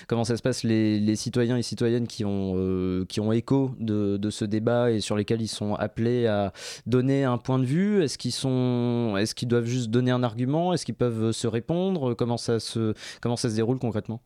[0.07, 4.29] Comment ça se passe les, citoyens et citoyennes qui ont, qui ont écho de, de,
[4.29, 6.53] ce débat et sur lesquels ils sont appelés à
[6.85, 8.03] donner un point de vue?
[8.03, 10.73] Est-ce qu'ils est-ce doivent juste donner un argument?
[10.73, 12.13] Est-ce qu'ils peuvent se répondre?
[12.13, 14.21] Comment ça se, comment ça se déroule concrètement?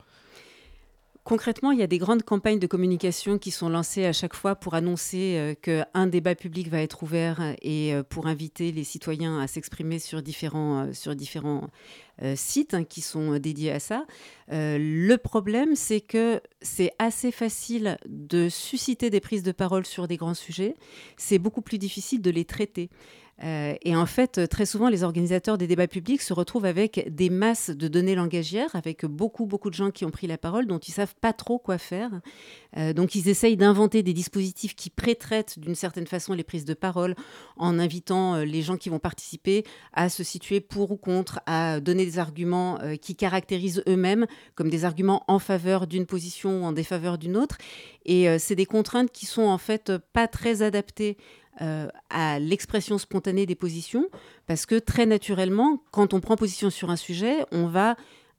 [1.25, 4.53] Concrètement, il y a des grandes campagnes de communication qui sont lancées à chaque fois
[4.53, 9.39] pour annoncer euh, qu'un débat public va être ouvert et euh, pour inviter les citoyens
[9.39, 11.67] à s'exprimer sur différents, euh, sur différents
[12.35, 14.05] sites hein, qui sont dédiés à ça.
[14.49, 20.15] le problème, c'est que c'est assez facile de susciter des prises de parole sur des
[20.15, 20.75] grands sujets.
[21.17, 22.89] C'est beaucoup plus difficile de les traiter.
[23.43, 27.29] Euh, et en fait, très souvent, les organisateurs des débats publics se retrouvent avec des
[27.29, 30.79] masses de données langagières, avec beaucoup, beaucoup de gens qui ont pris la parole, dont
[30.79, 32.11] ils savent pas trop quoi faire.
[32.77, 36.73] Euh, donc, ils essayent d'inventer des dispositifs qui pré-traitent d'une certaine façon les prises de
[36.73, 37.15] parole,
[37.57, 41.79] en invitant euh, les gens qui vont participer à se situer pour ou contre, à
[41.79, 46.71] donner des arguments qui caractérisent eux-mêmes comme des arguments en faveur d'une position ou en
[46.71, 47.57] défaveur d'une autre.
[48.05, 51.17] Et c'est des contraintes qui sont en fait pas très adaptées
[51.61, 54.07] euh, à l'expression spontanée des positions,
[54.47, 57.95] parce que très naturellement, quand on prend position sur un sujet, on va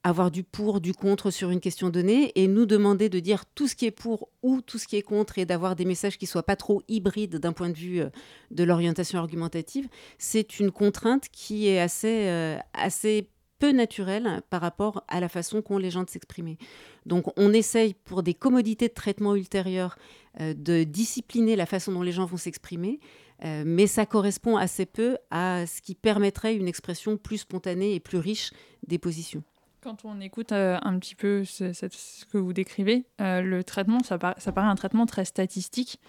[0.07, 3.67] avoir du pour, du contre sur une question donnée et nous demander de dire tout
[3.67, 6.27] ce qui est pour ou tout ce qui est contre et d'avoir des messages qui
[6.27, 8.11] soient pas trop hybrides d'un point de vue euh,
[8.53, 15.05] de l'orientation argumentative, c'est une contrainte qui est assez, euh, assez peu naturelle par rapport
[15.09, 16.59] à la façon qu'ont les gens de s'exprimer.
[17.07, 19.97] Donc on essaye pour des commodités de traitement ultérieurs
[20.41, 23.01] euh, de discipliner la façon dont les gens vont s'exprimer,
[23.45, 28.01] euh, mais ça correspond assez peu à ce qui permettrait une expression plus spontanée et
[28.01, 28.51] plus riche
[28.87, 29.43] des positions.
[29.83, 34.67] Quand on écoute euh, un petit peu ce, que vous décrivez, le traitement, ça, paraît
[34.67, 36.01] un traitement très statistique.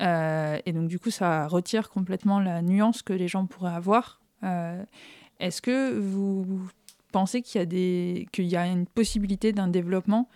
[0.00, 4.20] et donc, du coup, ça retire complètement la nuance que les gens pourraient avoir.
[5.40, 6.68] Est-ce que vous
[7.10, 10.28] pensez qu'il y, a y a une possibilité d'un développement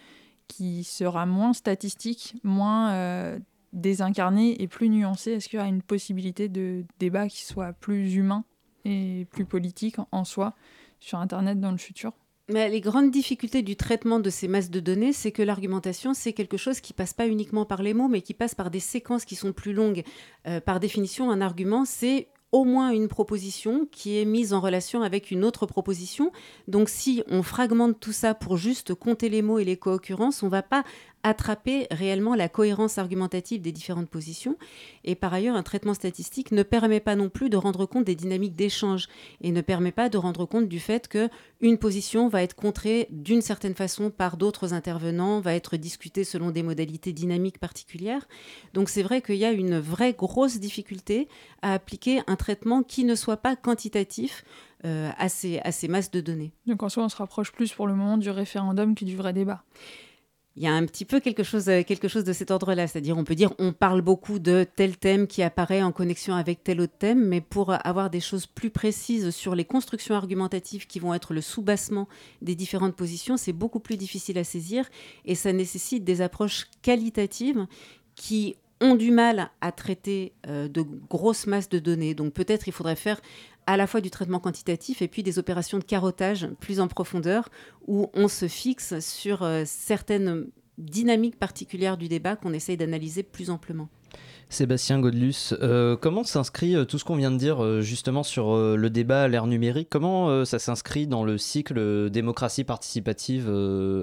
[0.48, 3.38] qui sera moins statistique, moins euh,
[3.72, 8.14] désincarné et plus nuancé Est-ce qu'il y a une possibilité de débat qui soit plus
[8.14, 8.44] humain
[8.84, 10.54] et plus politique en soi
[11.00, 12.12] sur Internet dans le futur?
[12.50, 16.34] Mais les grandes difficultés du traitement de ces masses de données, c'est que l'argumentation, c'est
[16.34, 19.24] quelque chose qui passe pas uniquement par les mots, mais qui passe par des séquences
[19.24, 20.02] qui sont plus longues.
[20.46, 25.02] Euh, par définition, un argument, c'est au moins une proposition qui est mise en relation
[25.02, 26.30] avec une autre proposition.
[26.68, 30.48] Donc si on fragmente tout ça pour juste compter les mots et les co-occurrences, on
[30.48, 30.84] va pas
[31.24, 34.56] attraper réellement la cohérence argumentative des différentes positions.
[35.02, 38.14] Et par ailleurs, un traitement statistique ne permet pas non plus de rendre compte des
[38.14, 39.08] dynamiques d'échange
[39.40, 41.28] et ne permet pas de rendre compte du fait que
[41.60, 46.50] une position va être contrée d'une certaine façon par d'autres intervenants, va être discutée selon
[46.50, 48.28] des modalités dynamiques particulières.
[48.74, 51.26] Donc c'est vrai qu'il y a une vraie grosse difficulté
[51.62, 54.44] à appliquer un traitement qui ne soit pas quantitatif.
[54.86, 56.52] Euh, à, ces, à ces masses de données.
[56.66, 59.32] Donc en soi, on se rapproche plus pour le moment du référendum que du vrai
[59.32, 59.64] débat
[60.56, 62.86] il y a un petit peu quelque chose, euh, quelque chose de cet ordre-là.
[62.86, 66.62] C'est-à-dire, on peut dire, on parle beaucoup de tel thème qui apparaît en connexion avec
[66.62, 71.00] tel autre thème, mais pour avoir des choses plus précises sur les constructions argumentatives qui
[71.00, 72.08] vont être le sous-bassement
[72.40, 74.88] des différentes positions, c'est beaucoup plus difficile à saisir
[75.24, 77.66] et ça nécessite des approches qualitatives
[78.14, 82.14] qui ont du mal à traiter euh, de grosses masses de données.
[82.14, 83.20] Donc peut-être il faudrait faire
[83.66, 87.48] à la fois du traitement quantitatif et puis des opérations de carottage plus en profondeur
[87.86, 90.46] où on se fixe sur euh, certaines
[90.78, 93.88] dynamiques particulières du débat qu'on essaye d'analyser plus amplement.
[94.50, 98.90] Sébastien Godlus, euh, comment s'inscrit euh, tout ce qu'on vient de dire justement sur le
[98.90, 99.88] débat à l'ère numérique?
[99.90, 103.48] Comment ça s'inscrit dans le cycle démocratie participative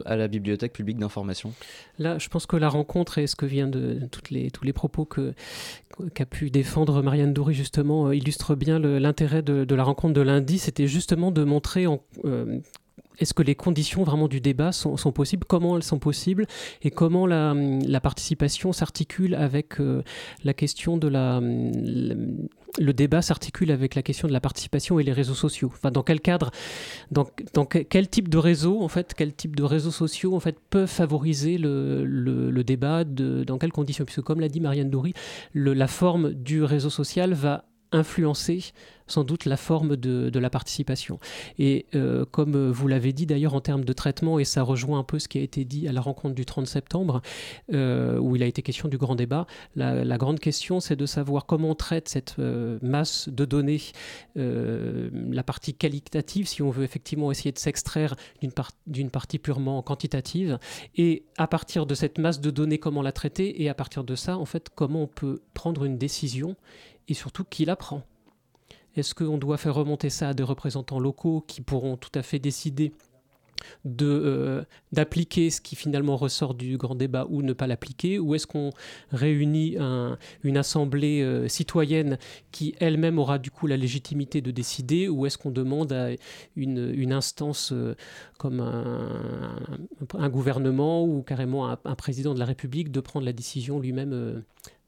[0.05, 1.53] à la bibliothèque publique d'information?
[1.99, 5.05] Là, je pense que la rencontre et ce que vient de les, tous les propos
[5.05, 5.33] que,
[6.13, 10.59] qu'a pu défendre Marianne Doury justement euh, illustre bien l'intérêt de, la rencontre de lundi.
[10.59, 12.59] C'était justement de montrer en, euh,
[13.19, 15.45] est-ce que les conditions vraiment du débat sont, possibles?
[15.45, 16.47] Comment elles sont possibles?
[16.81, 17.53] Et comment la,
[18.01, 20.01] participation s'articule avec euh,
[20.43, 25.11] la question de la, le débat s'articule avec la question de la participation et les
[25.11, 25.69] réseaux sociaux?
[25.71, 26.51] Enfin, dans quel cadre,
[27.11, 27.25] dans,
[27.65, 31.57] quel type de réseau, en fait, quel type de réseaux sociaux, en fait, peuvent favoriser
[31.57, 34.05] le, débat, dans quelles conditions?
[34.05, 35.13] Puisque, comme l'a dit Marianne Doury,
[35.53, 38.73] la forme du réseau social va influencer
[39.11, 41.19] sans doute la forme de, la participation.
[41.59, 45.03] Et euh, comme vous l'avez dit d'ailleurs en termes de traitement, et ça rejoint un
[45.03, 47.21] peu ce qui a été dit à la rencontre du 30 septembre,
[47.73, 51.45] euh, où il a été question du grand débat, la, grande question c'est de savoir
[51.45, 53.81] comment on traite cette euh, masse de données,
[54.35, 58.15] la partie qualitative, si on veut effectivement essayer de s'extraire
[58.87, 60.57] d'une partie purement quantitative,
[60.95, 64.15] et à partir de cette masse de données, comment la traiter, et à partir de
[64.15, 66.55] ça, en fait, comment on peut prendre une décision,
[67.11, 68.03] et surtout qui la prend.
[68.95, 72.39] Est-ce qu'on doit faire remonter ça à des représentants locaux qui pourront tout à fait
[72.39, 72.93] décider
[73.85, 78.17] de d'appliquer ce qui finalement ressort du grand débat ou ne pas l'appliquer?
[78.17, 78.71] Ou est-ce qu'on
[79.11, 79.77] réunit
[80.43, 82.17] une assemblée citoyenne
[82.51, 85.09] qui elle-même aura du coup la légitimité de décider?
[85.09, 86.09] Ou est-ce qu'on demande à
[86.55, 87.73] une, instance
[88.37, 89.55] comme un,
[90.13, 94.43] un, gouvernement ou carrément un, un, président de la République de prendre la décision lui-même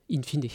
[0.09, 0.47] in fine?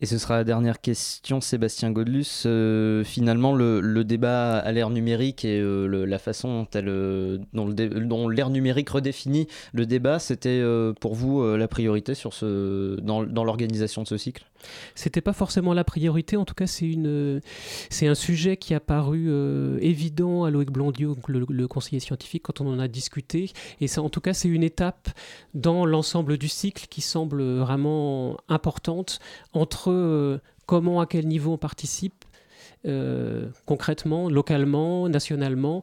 [0.00, 2.42] Et ce sera la dernière question, Sébastien Godlus.
[2.46, 8.50] Euh, finalement, le, débat à l'ère numérique et euh, la façon dont, euh, dont l'ère
[8.50, 10.62] numérique redéfinit le débat, c'était
[11.00, 12.12] pour vous la priorité
[12.42, 14.44] dans l'organisation de ce cycle?
[14.94, 17.40] C'était pas forcément la priorité, en tout cas c'est une
[17.90, 22.60] c'est un sujet qui a paru euh, évident à Loïc Blondiot, le, conseiller scientifique, quand
[22.60, 25.08] on en a discuté, et en tout cas c'est une étape
[25.54, 29.18] dans l'ensemble du cycle qui semble vraiment importante
[29.52, 32.24] entre euh, comment, à quel niveau on participe,
[32.86, 35.82] euh, concrètement, localement, nationalement,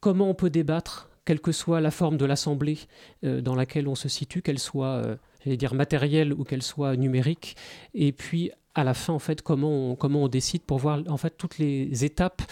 [0.00, 2.78] comment on peut débattre, quelle que soit la forme de l'assemblée
[3.22, 7.56] dans laquelle on se situe, qu'elle soit dire matérielle ou qu'elle soit numérique,
[7.94, 11.16] et puis à la fin, en fait, comment on, comment on décide pour voir en
[11.16, 12.42] fait toutes les étapes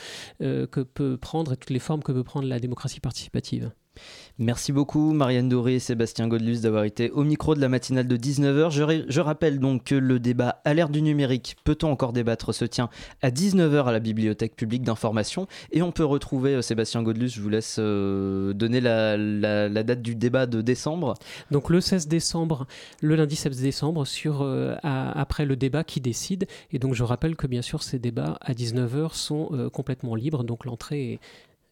[0.41, 3.73] euh, que peut prendre et toutes les formes que peut prendre la démocratie participative.
[4.39, 8.17] Merci beaucoup Marianne Doré et Sébastien Godlus d'avoir été au micro de la matinale de
[8.17, 8.71] 19h.
[8.71, 12.89] Je, rappelle donc que le débat à l'ère du numérique, peut-on encore débattre, se tient
[13.21, 15.47] à 19h à la Bibliothèque publique d'information.
[15.71, 20.01] Et on peut retrouver euh, Sébastien Godlus, je vous laisse euh, donner la, la, date
[20.01, 21.15] du débat de décembre.
[21.51, 22.67] Donc le 16 décembre,
[23.03, 26.47] le lundi 16 décembre, sur, euh, après le débat qui décide.
[26.73, 30.65] Et donc je rappelle que bien sûr ces débats à 19h sont complètement libres, donc
[30.65, 31.21] l'entrée est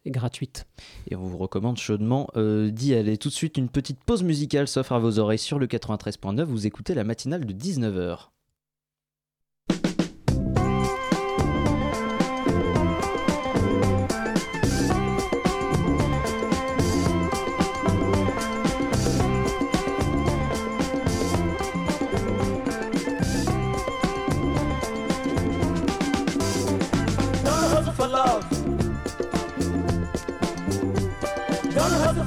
[0.09, 0.65] gratuite.
[1.09, 3.17] Et on vous recommande chaudement euh, d'y aller.
[3.17, 6.43] Tout de suite, une petite pause musicale s'offre à vos oreilles sur le 93.9.
[6.43, 8.29] Vous écoutez la matinale de 19h.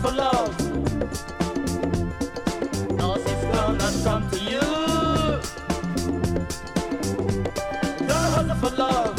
[0.05, 0.55] for love.
[2.99, 4.61] Gonna come to you.
[8.09, 9.17] Don't hustle for love.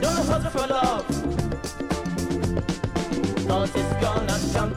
[0.00, 1.06] Don't hustle for love.
[3.46, 4.72] Cause it's gonna come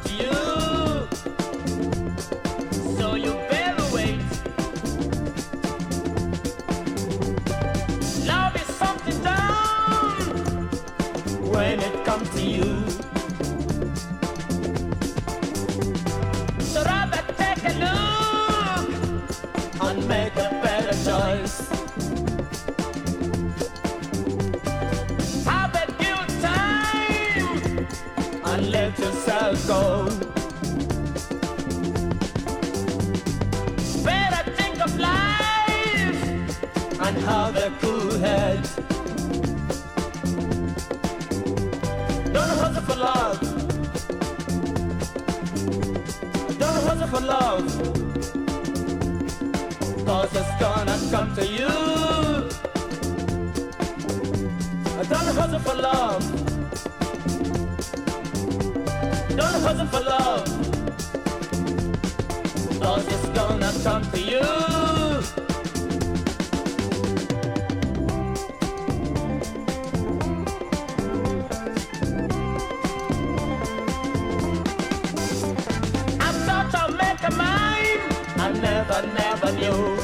[79.01, 79.95] never, never knew.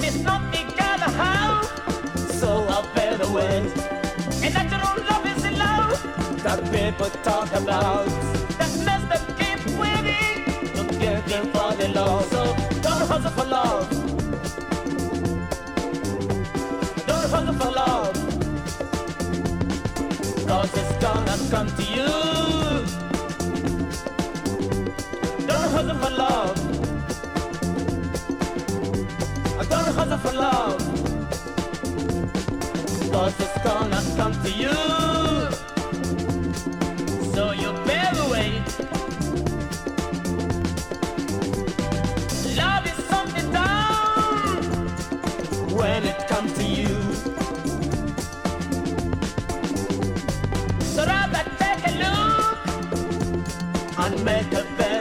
[0.00, 1.62] This not me gather how,
[2.40, 3.70] so I'll bear the wind.
[4.42, 8.06] And natural love is the love that people talk about.
[8.58, 12.24] That mess that keep waiting, to give in for the love.
[12.30, 12.44] So
[12.80, 13.88] don't hustle for love.
[17.06, 18.14] Don't hustle for love.
[20.48, 22.10] Cause it's gonna come to you.
[25.46, 26.51] Don't hustle for love.
[30.12, 30.78] answer for love.
[33.12, 34.74] Cause it's gonna come to you.
[37.34, 38.62] So you better wait.
[42.56, 44.62] Love is something down
[45.78, 46.94] when it comes to you.
[50.94, 52.58] So rather take a look
[53.98, 54.91] and make a better.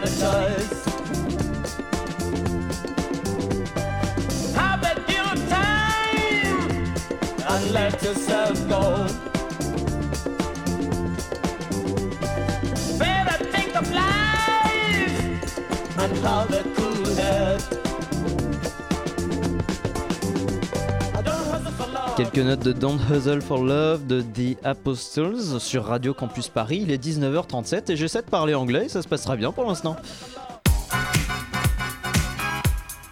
[22.17, 26.81] Quelques notes de Don't Hustle for Love de The Apostles sur Radio Campus Paris.
[26.83, 29.95] Il est 19h37 et j'essaie de parler anglais, et ça se passera bien pour l'instant.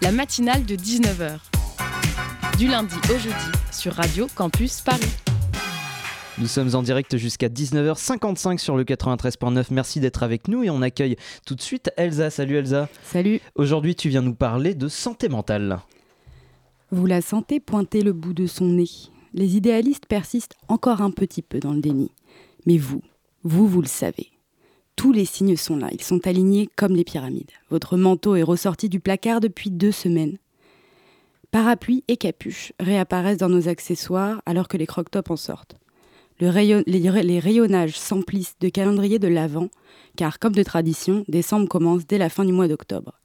[0.00, 1.38] La matinale de 19h.
[2.58, 5.00] Du lundi au jeudi, sur Radio Campus Paris.
[6.36, 9.68] Nous sommes en direct jusqu'à 19h55 sur le 93.9.
[9.70, 11.16] Merci d'être avec nous et on accueille
[11.46, 12.28] tout de suite Elsa.
[12.28, 12.90] Salut Elsa.
[13.02, 13.40] Salut.
[13.54, 15.80] Aujourd'hui, tu viens nous parler de santé mentale.
[16.90, 18.90] Vous la sentez pointer le bout de son nez.
[19.32, 22.10] Les idéalistes persistent encore un petit peu dans le déni.
[22.66, 23.00] Mais vous,
[23.44, 24.28] vous, vous le savez.
[24.94, 27.52] Tous les signes sont là, ils sont alignés comme les pyramides.
[27.70, 30.36] Votre manteau est ressorti du placard depuis deux semaines.
[31.50, 35.76] Parapluie et capuche réapparaissent dans nos accessoires alors que les croque-tops en sortent.
[36.38, 36.48] Les
[37.40, 39.68] rayonnages s'emplissent de calendriers de l'Avent,
[40.16, 43.18] car comme de tradition, décembre commence dès la fin du mois d'octobre.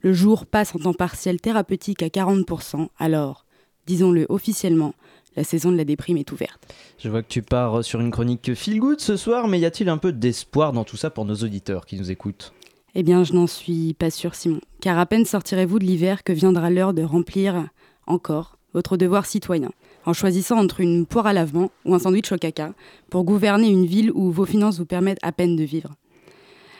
[0.00, 3.46] Le jour passe en temps partiel thérapeutique à 40%, alors,
[3.86, 4.94] disons-le officiellement,
[5.36, 6.74] la saison de la déprime est ouverte.
[6.98, 9.88] Je vois que tu pars sur une chronique feel good ce soir, mais y a-t-il
[9.88, 12.52] un peu d'espoir dans tout ça pour nos auditeurs qui nous écoutent?
[12.94, 16.32] Eh bien, je n'en suis pas sûr, Simon, car à peine sortirez-vous de l'hiver que
[16.32, 17.68] viendra l'heure de remplir
[18.06, 19.70] encore votre devoir citoyen,
[20.06, 22.72] en choisissant entre une poire à lavement ou un sandwich au caca,
[23.10, 25.94] pour gouverner une ville où vos finances vous permettent à peine de vivre.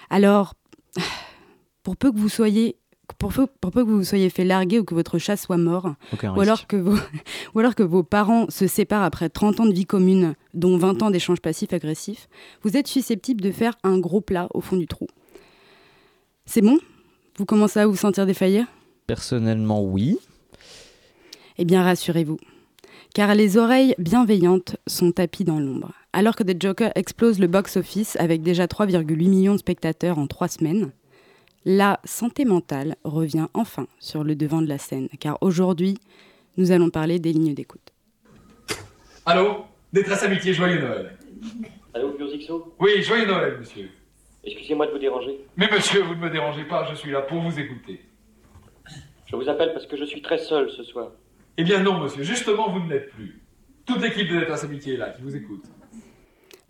[0.08, 0.54] Alors,
[1.82, 2.76] pour peu que vous soyez
[3.18, 5.94] pour peu, pour peu que vous soyez fait larguer ou que votre chat soit mort,
[6.22, 6.96] ou alors, que vos,
[7.54, 11.02] ou alors que vos parents se séparent après 30 ans de vie commune, dont 20
[11.02, 12.28] ans d'échanges passifs-agressifs,
[12.62, 15.06] vous êtes susceptible de faire un gros plat au fond du trou.
[16.46, 16.78] C'est bon?
[17.36, 18.66] Vous commencez à vous sentir défaillir?
[19.06, 20.18] Personnellement, oui.
[21.58, 22.38] Eh bien, rassurez-vous.
[23.14, 25.92] Car les oreilles bienveillantes sont tapies dans l'ombre.
[26.12, 30.48] Alors que The Joker explose le box-office avec déjà 3,8 millions de spectateurs en trois
[30.48, 30.90] semaines,
[31.64, 35.98] la santé mentale revient enfin sur le devant de la scène, car aujourd'hui,
[36.56, 37.92] nous allons parler des lignes d'écoute.
[39.26, 39.64] Allô?
[39.92, 41.16] Détresse amitié, joyeux Noël.
[41.94, 43.90] Allô, Biosixo Oui, joyeux Noël, monsieur.
[44.44, 45.44] Excusez-moi de vous déranger.
[45.56, 48.00] Mais monsieur, vous ne me dérangez pas, je suis là pour vous écouter.
[49.26, 51.10] Je vous appelle parce que je suis très seul ce soir.
[51.56, 53.40] Eh bien non, monsieur, justement, vous ne l'êtes plus.
[53.86, 55.64] Toute l'équipe de Détresse amitié est là, qui vous écoute.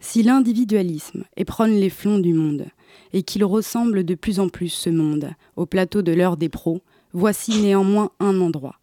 [0.01, 2.67] Si l'individualisme éprône les flancs du monde,
[3.13, 6.81] et qu'il ressemble de plus en plus ce monde au plateau de l'heure des pros,
[7.13, 8.77] voici néanmoins un endroit.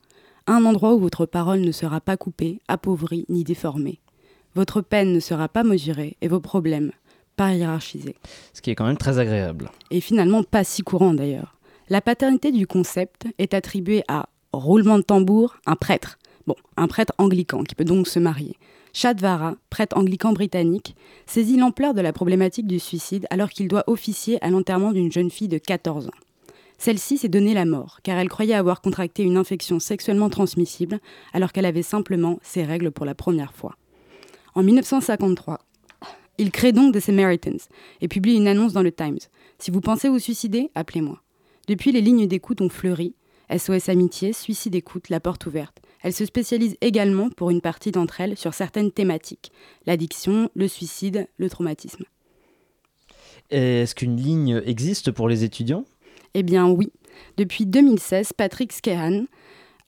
[0.47, 3.99] Un endroit où votre parole ne sera pas coupée, appauvrie ni déformée.
[4.55, 6.91] Votre peine ne sera pas mesurée et vos problèmes
[7.37, 8.15] pas hiérarchisés.
[8.53, 9.69] Ce qui est quand même très agréable.
[9.91, 11.55] Et finalement pas si courant d'ailleurs.
[11.89, 16.17] La paternité du concept est attribuée à roulement de tambour, un prêtre.
[16.47, 18.57] Bon, un prêtre anglican qui peut donc se marier.
[18.91, 20.95] Chadvara, prêtre anglican britannique,
[21.27, 25.29] saisit l'ampleur de la problématique du suicide alors qu'il doit officier à l'enterrement d'une jeune
[25.29, 26.19] fille de 14 ans.
[26.77, 30.99] Celle-ci s'est donnée la mort car elle croyait avoir contracté une infection sexuellement transmissible
[31.33, 33.75] alors qu'elle avait simplement ses règles pour la première fois.
[34.55, 35.59] En 1953,
[36.37, 37.59] il crée donc The Samaritans
[38.01, 39.19] et publie une annonce dans le Times.
[39.59, 41.21] Si vous pensez vous suicider, appelez-moi.
[41.67, 43.13] Depuis, les lignes d'écoute ont fleuri.
[43.55, 45.79] SOS Amitié, Suicide Écoute, la porte ouverte.
[46.03, 49.51] Elle se spécialise également, pour une partie d'entre elles, sur certaines thématiques
[49.85, 52.03] l'addiction, le suicide, le traumatisme.
[53.49, 55.85] Est-ce qu'une ligne existe pour les étudiants?
[56.33, 56.91] Eh bien oui.
[57.37, 59.25] Depuis 2016, Patrick Skehan,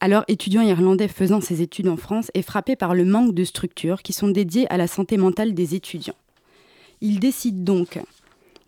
[0.00, 4.02] alors étudiant irlandais faisant ses études en France, est frappé par le manque de structures
[4.02, 6.16] qui sont dédiées à la santé mentale des étudiants.
[7.02, 7.98] Il décide donc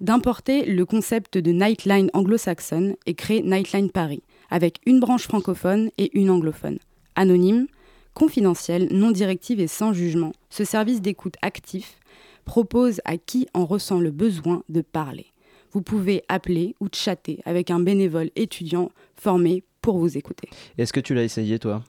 [0.00, 6.10] d'importer le concept de Nightline anglo-saxonne et crée Nightline Paris, avec une branche francophone et
[6.18, 6.78] une anglophone.
[7.14, 7.66] Anonyme,
[8.14, 11.98] confidentiel, non directive et sans jugement, ce service d'écoute actif
[12.44, 15.26] propose à qui en ressent le besoin de parler.
[15.72, 20.48] Vous pouvez appeler ou chatter avec un bénévole étudiant formé pour vous écouter.
[20.78, 21.82] Est-ce que tu l'as essayé toi?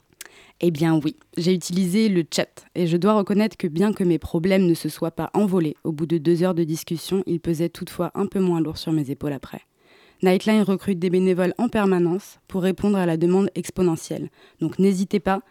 [0.61, 4.19] Eh bien oui, j'ai utilisé le chat et je dois reconnaître que bien que mes
[4.19, 7.69] problèmes ne se soient pas envolés au bout de deux heures de discussion, ils pesaient
[7.69, 9.61] toutefois un peu moins lourd sur mes épaules après.
[10.21, 14.29] Nightline recrute des bénévoles en permanence pour répondre à la demande exponentielle.
[14.61, 15.41] Donc n'hésitez pas,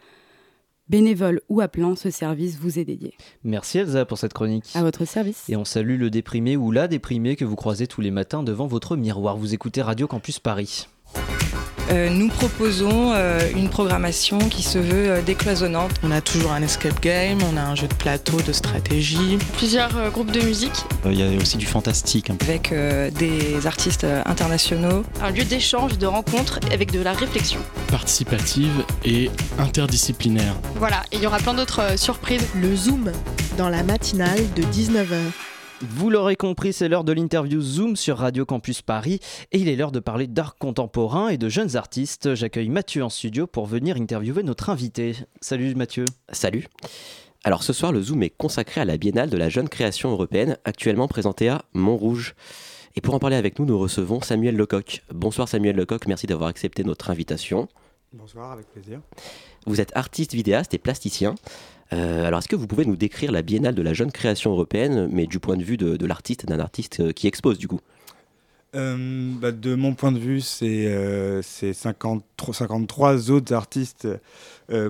[0.88, 3.14] bénévole ou appelant, ce service vous est dédié.
[3.44, 4.64] Merci Elsa pour cette chronique.
[4.74, 5.48] À votre service.
[5.50, 8.66] Et on salue le déprimé ou la déprimée que vous croisez tous les matins devant
[8.66, 9.36] votre miroir.
[9.36, 10.86] Vous écoutez Radio Campus Paris.
[11.90, 15.90] Euh, nous proposons euh, une programmation qui se veut euh, décloisonnante.
[16.02, 19.38] On a toujours un escape game, on a un jeu de plateau, de stratégie.
[19.56, 20.84] Plusieurs groupes de musique.
[21.06, 22.30] Il y a aussi du fantastique.
[22.40, 22.72] Avec
[23.14, 25.04] des artistes internationaux.
[25.22, 27.60] Un lieu d'échange, de rencontre avec de la réflexion.
[27.88, 30.54] Participative et interdisciplinaire.
[30.76, 32.46] Voilà, et il y aura plein d'autres surprises.
[32.54, 33.12] Le Zoom
[33.56, 35.51] dans la matinale de 19h.
[35.84, 39.18] Vous l'aurez compris, c'est l'heure de l'interview Zoom sur Radio Campus Paris
[39.50, 42.36] et il est l'heure de parler d'art contemporain et de jeunes artistes.
[42.36, 45.16] J'accueille Mathieu en studio pour venir interviewer notre invité.
[45.40, 46.04] Salut Mathieu.
[46.30, 46.68] Salut.
[47.42, 50.56] Alors ce soir, le Zoom est consacré à la Biennale de la jeune création européenne,
[50.64, 52.36] actuellement présentée à Montrouge.
[52.94, 55.02] Et pour en parler avec nous, nous recevons Samuel Lecoq.
[55.12, 57.66] Bonsoir Samuel Lecoq, merci d'avoir accepté notre invitation.
[58.12, 59.00] Bonsoir, avec plaisir.
[59.66, 61.34] Vous êtes artiste vidéaste et plasticien.
[61.92, 65.08] Euh, alors, est-ce que vous pouvez nous décrire la Biennale de la jeune création européenne,
[65.12, 67.80] mais du point de vue de, l'artiste, d'un artiste euh, qui expose du coup?
[68.74, 74.08] Euh, bah, de mon point de vue, c'est 53 autres artistes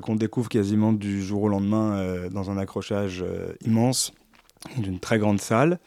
[0.03, 3.25] qu'on découvre quasiment du jour au lendemain dans un accrochage
[3.67, 4.13] immense
[4.77, 5.79] d'une très grande salle.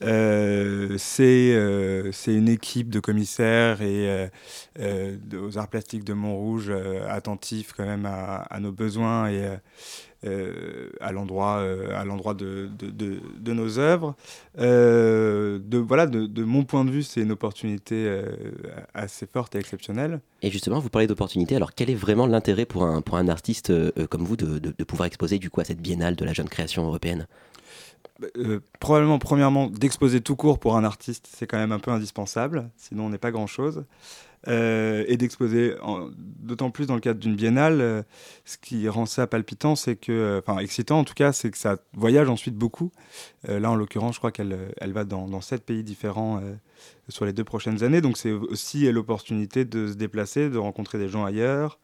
[0.00, 1.52] c'est
[2.26, 4.28] une équipe de commissaires et
[4.78, 6.72] aux arts plastiques de Montrouge
[7.08, 9.56] attentifs quand même à, nos besoins et
[10.26, 14.16] euh, à l'endroit euh, l'endroit de, de, de, nos œuvres.
[14.58, 18.22] Euh, de, voilà, de, mon point de vue, c'est une opportunité
[18.94, 20.20] assez forte et exceptionnelle.
[20.42, 21.54] Et justement, vous parlez d'opportunité.
[21.54, 23.72] Alors, quel est vraiment l'intérêt pour un, pour un artiste
[24.08, 27.26] comme vous de, pouvoir exposer du coup à cette biennale de la jeune création européenne?
[28.18, 28.28] Bah,
[28.80, 33.06] probablement, premièrement, d'exposer tout court pour un artiste, c'est quand même un peu indispensable, sinon
[33.06, 33.84] on n'est pas grand-chose.
[34.48, 35.74] Euh, et d'exposer,
[36.16, 38.02] d'autant plus dans le cadre d'une biennale, euh,
[38.44, 41.58] ce qui rend ça palpitant, c'est que, euh, enfin excitant en tout cas, c'est que
[41.58, 42.92] ça voyage ensuite beaucoup.
[43.48, 46.42] là, en l'occurrence, je crois qu'elle elle va dans, sept pays différents
[47.08, 51.08] sur les deux prochaines années, donc c'est aussi l'opportunité de se déplacer, de rencontrer des
[51.08, 51.78] gens ailleurs,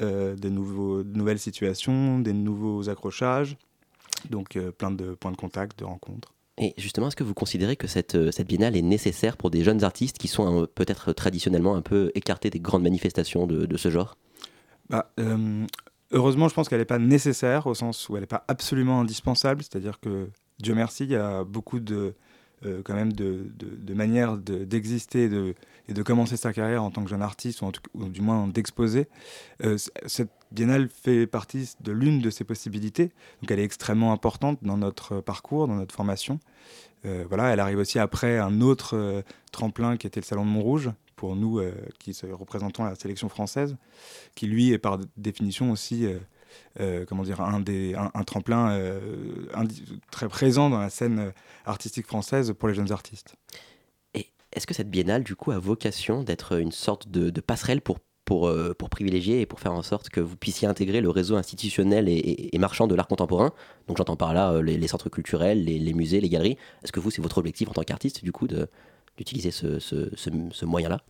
[0.00, 3.56] des nouveaux, de nouvelles situations, des nouveaux accrochages,
[4.30, 6.34] donc plein de points de contact, de rencontres.
[6.58, 9.62] Et justement, est-ce que vous considérez que cette, euh, cette biennale est nécessaire pour des
[9.62, 13.90] jeunes artistes qui sont peut-être traditionnellement un peu écartés des grandes manifestations de, de ce
[13.90, 14.16] genre?
[14.90, 15.66] Bah, euh,
[16.10, 19.62] Heureusement, je pense qu'elle n'est pas nécessaire au sens où elle n'est pas absolument indispensable.
[19.62, 22.14] C'est-à-dire que, Dieu merci, il y a beaucoup de,
[22.64, 25.30] euh, quand même de, de, manières d'exister
[25.86, 28.22] et de commencer sa carrière en tant que jeune artiste, ou, en tout, ou du
[28.22, 29.06] moins d'exposer.
[30.06, 33.12] cette biennale fait partie de l'une de ces possibilités.
[33.40, 36.40] Donc elle est extrêmement importante dans notre parcours, dans notre formation.
[37.04, 39.22] Euh, voilà, elle arrive aussi après un autre euh,
[39.52, 43.76] tremplin qui était le Salon de Montrouge, pour nous euh, qui représentons la sélection française,
[44.34, 46.06] qui lui est par définition aussi
[47.08, 48.80] comment dire, un, des, un, tremplin
[50.10, 51.32] très présent dans la scène
[51.66, 53.34] artistique française pour les jeunes artistes.
[54.14, 58.46] Est-ce que cette biennale, du coup, a vocation d'être une sorte de passerelle pour pour,
[58.46, 62.10] euh, pour privilégier et pour faire en sorte que vous puissiez intégrer le réseau institutionnel
[62.10, 63.52] et, marchand de l'art contemporain.
[63.86, 66.58] Donc j'entends par là euh, les, centres culturels, les, musées, les galeries.
[66.84, 68.46] Est-ce que vous, c'est votre objectif en tant qu'artiste, du coup,
[69.16, 71.00] d'utiliser ce, moyen-là?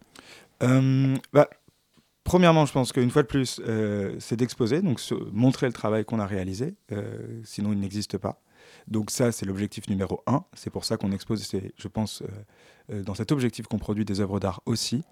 [0.63, 1.51] Euh, bah,
[2.23, 3.61] Premièrement, je pense qu'une fois de plus,
[4.21, 5.01] c'est d'exposer, donc
[5.33, 6.77] montrer le travail qu'on a réalisé,
[7.43, 8.43] sinon il n'existe pas.
[8.91, 10.45] Donc ça, c'est l'objectif numéro un.
[10.55, 12.27] C'est pour ça qu'on expose, je pense, euh,
[12.93, 15.05] euh, dans cet objectif qu'on produit des œuvres d'art aussi.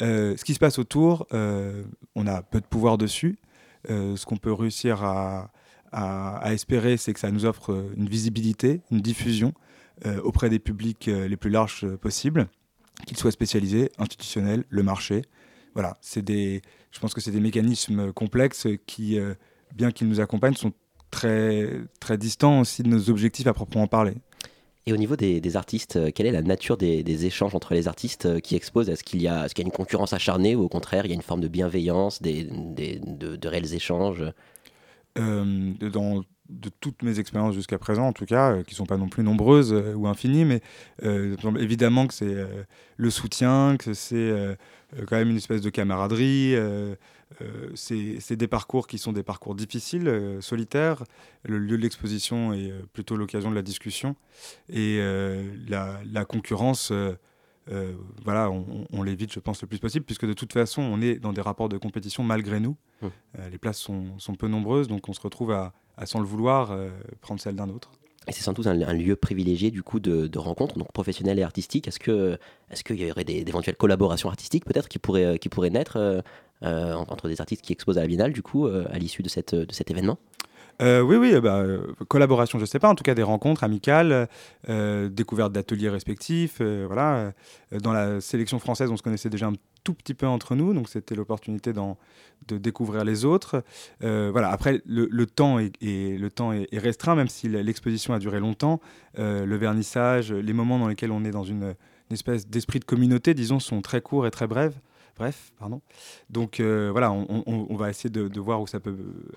[0.00, 3.38] Euh, ce qui se passe autour, on a peu de pouvoir dessus.
[3.88, 5.50] ce qu'on peut réussir à,
[6.52, 9.52] espérer, c'est que ça nous offre une visibilité, une diffusion
[10.24, 12.48] auprès des publics les plus larges possibles,
[13.06, 15.22] qu'ils soient spécialisés, institutionnels, le marché.
[15.74, 19.18] Voilà, des, je pense que c'est des mécanismes complexes qui,
[19.74, 20.72] bien qu'ils nous accompagnent, sont
[21.12, 21.68] très,
[22.00, 24.14] très distant aussi de nos objectifs à proprement parler.
[24.86, 28.26] Et au niveau des, artistes, euh, quelle est la nature des, échanges entre les artistes
[28.26, 28.90] euh, qui exposent?
[28.90, 31.12] Est-ce qu'il y, a, est y a une concurrence acharnée ou au contraire il y
[31.12, 34.24] a une forme de bienveillance, des, de, réels échanges?
[35.18, 38.96] Euh, dans, de toutes mes expériences jusqu'à présent, en tout cas, qui ne sont pas
[38.96, 40.60] non plus nombreuses ou infinies, mais
[41.58, 42.34] évidemment que c'est
[42.96, 44.56] le soutien, que c'est
[45.06, 46.54] quand même une espèce de camaraderie.
[47.40, 51.04] Euh, c'est des parcours qui sont des parcours difficiles, euh, solitaires.
[51.44, 54.16] Le lieu de l'exposition est euh, plutôt l'occasion de la discussion.
[54.68, 55.00] Et
[55.68, 56.92] la, concurrence,
[58.24, 61.32] voilà, on, l'évite, je pense, le plus possible, puisque de toute façon, on est dans
[61.32, 62.76] des rapports de compétition malgré nous.
[63.02, 63.08] Mmh.
[63.50, 65.72] les places sont, peu nombreuses, donc on se retrouve à,
[66.04, 66.76] sans le vouloir,
[67.20, 67.90] prendre celle d'un autre.
[68.28, 71.88] Et c'est sans doute un, lieu privilégié du coup de, rencontres, donc professionnelles et artistiques.
[71.88, 72.38] Est-ce que
[72.70, 76.22] est-ce qu'il y aurait d'éventuelles collaborations artistiques peut-être qui pourraient qui pourraient naître
[76.62, 79.54] entre des artistes qui exposent à la Biennale, du coup, euh, à l'issue de, cette,
[79.54, 80.18] de cet événement
[80.80, 81.64] euh, oui, oui, bah,
[82.08, 84.26] collaboration, je ne sais pas, en tout cas des rencontres amicales,
[84.66, 86.60] découvertes d'ateliers respectifs.
[86.60, 87.34] voilà.
[87.82, 89.52] Dans la sélection française, on se connaissait déjà un
[89.84, 93.62] tout petit peu entre nous, donc c'était l'opportunité de découvrir les autres.
[94.00, 94.48] voilà.
[94.48, 98.80] Après, le, temps, est, le temps est, restreint, même si l'exposition a duré longtemps.
[99.18, 101.74] le vernissage, les moments dans lesquels on est dans une,
[102.10, 104.74] une espèce d'esprit de communauté, disons, sont très courts et très brefs.
[105.18, 105.80] Bref, pardon.
[106.30, 108.96] Donc euh, voilà, on, va essayer de, voir où ça peut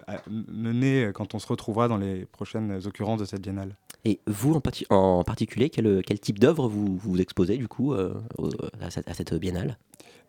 [0.10, 3.76] euh, mener quand on se retrouvera dans les prochaines occurrences de cette biennale.
[4.06, 4.62] Et vous, en,
[4.96, 8.14] en particulier, quel, quel type d'œuvre vous, vous exposez du coup euh,
[8.80, 9.78] à, cette, à, cette, biennale?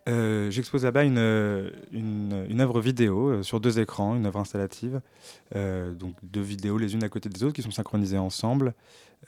[0.08, 1.18] Euh, J'expose là-bas une,
[1.92, 5.00] une, une, œuvre vidéo euh, sur deux écrans, une œuvre installative,
[5.56, 8.74] euh, donc deux vidéos les unes à côté des autres qui sont synchronisées ensemble,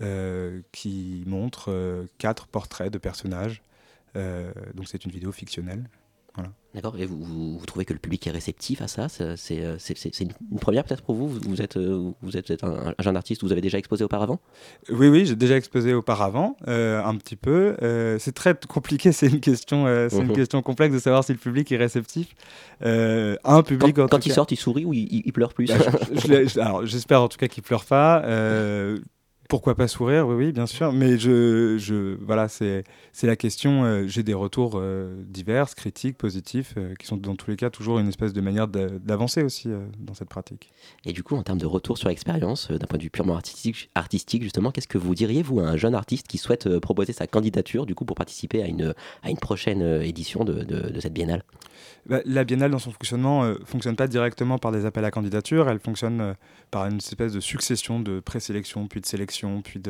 [0.00, 3.62] euh, qui montrent quatre portraits de personnages.
[4.14, 5.88] donc c'est une vidéo fictionnelle.
[6.38, 6.52] Voilà.
[6.74, 6.96] D'accord.
[6.98, 9.08] Et vous, vous, trouvez que le public est réceptif à ça?
[9.08, 9.58] C'est
[10.20, 11.26] une première peut-être pour vous?
[11.28, 14.38] Vous êtes, vous êtes un, un, jeune artiste, vous avez déjà exposé auparavant?
[14.90, 17.76] Oui, oui, j'ai déjà exposé auparavant, euh, un petit peu.
[17.82, 21.32] Euh, c'est très compliqué, c'est une, question, euh, c'est une question complexe de savoir si
[21.32, 22.34] le public est réceptif.
[22.82, 23.96] un public.
[23.96, 25.66] Quand, quand il sort, il sourit ou il, il pleure plus?
[25.66, 25.74] Bah,
[26.60, 28.22] Alors j'espère en tout cas qu'il pleure pas.
[29.48, 30.92] Pourquoi pas sourire Oui, oui, bien sûr.
[30.92, 32.84] Mais je, je voilà, c'est
[33.22, 33.82] la question.
[33.84, 37.70] Euh, j'ai des retours euh, divers, critiques, positifs, euh, qui sont dans tous les cas
[37.70, 40.70] toujours une espèce de manière d'avancer aussi dans cette pratique.
[41.06, 43.88] Et du coup, en termes de retour sur expérience, d'un point de vue purement artistique,
[43.94, 47.26] artistique justement, qu'est-ce que vous diriez, vous, à un jeune artiste qui souhaite proposer sa
[47.26, 51.14] candidature, du coup, pour participer à une, à une prochaine édition de, de, de cette
[51.14, 51.42] biennale?
[52.04, 55.70] Bah, La biennale, dans son fonctionnement, ne fonctionne pas directement par des appels à candidature,
[55.70, 56.34] elle fonctionne
[56.70, 59.80] par une espèce de succession de présélection, puis de sélection puis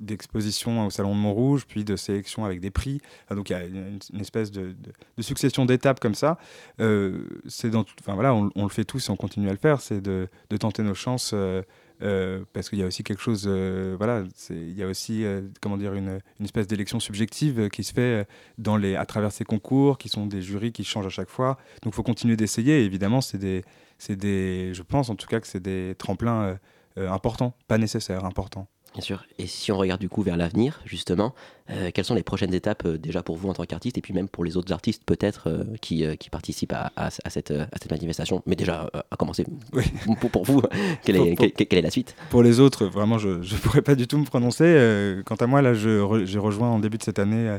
[0.00, 3.00] d'exposition au Salon de Montrouge, puis de sélection avec des prix.
[3.30, 4.74] donc il y a une, espèce de,
[5.20, 6.38] succession d'étapes comme ça.
[6.80, 7.24] Euh,
[7.64, 10.28] dans, enfin voilà, on, le fait tous et on continue à le faire, c'est de,
[10.58, 11.32] tenter nos chances.
[11.34, 11.62] Euh,
[12.02, 15.24] euh, parce qu'il y a aussi quelque chose, voilà, il y a aussi,
[15.60, 19.98] comment dire, une, espèce d'élection subjective qui se fait dans les, à travers ces concours,
[19.98, 21.58] qui sont des jurys qui changent à chaque fois.
[21.82, 22.84] Donc, il faut continuer d'essayer.
[22.84, 23.64] Évidemment, c'est des,
[24.08, 26.54] des, je pense en tout cas que c'est des tremplins euh,
[26.96, 28.66] important, pas nécessaire, important.
[28.92, 29.24] Bien sûr.
[29.38, 31.32] Et si on regarde du coup vers l'avenir, justement,
[31.70, 34.12] euh, quelles sont les prochaines étapes euh, déjà pour vous en tant qu'artiste et puis
[34.12, 38.42] même pour les autres artistes peut-être qui, qui, participent à, à, cette, à, cette, manifestation
[38.46, 39.46] Mais déjà, à commencer,
[40.20, 40.62] pour, pour, vous,
[41.04, 42.16] quelle est, quelle, est, la suite?
[42.30, 45.22] Pour les autres, vraiment, je ne pourrais pas du tout me prononcer.
[45.24, 47.58] quant à moi, là, j'ai rejoint en début de cette année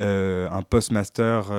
[0.00, 1.50] un postmaster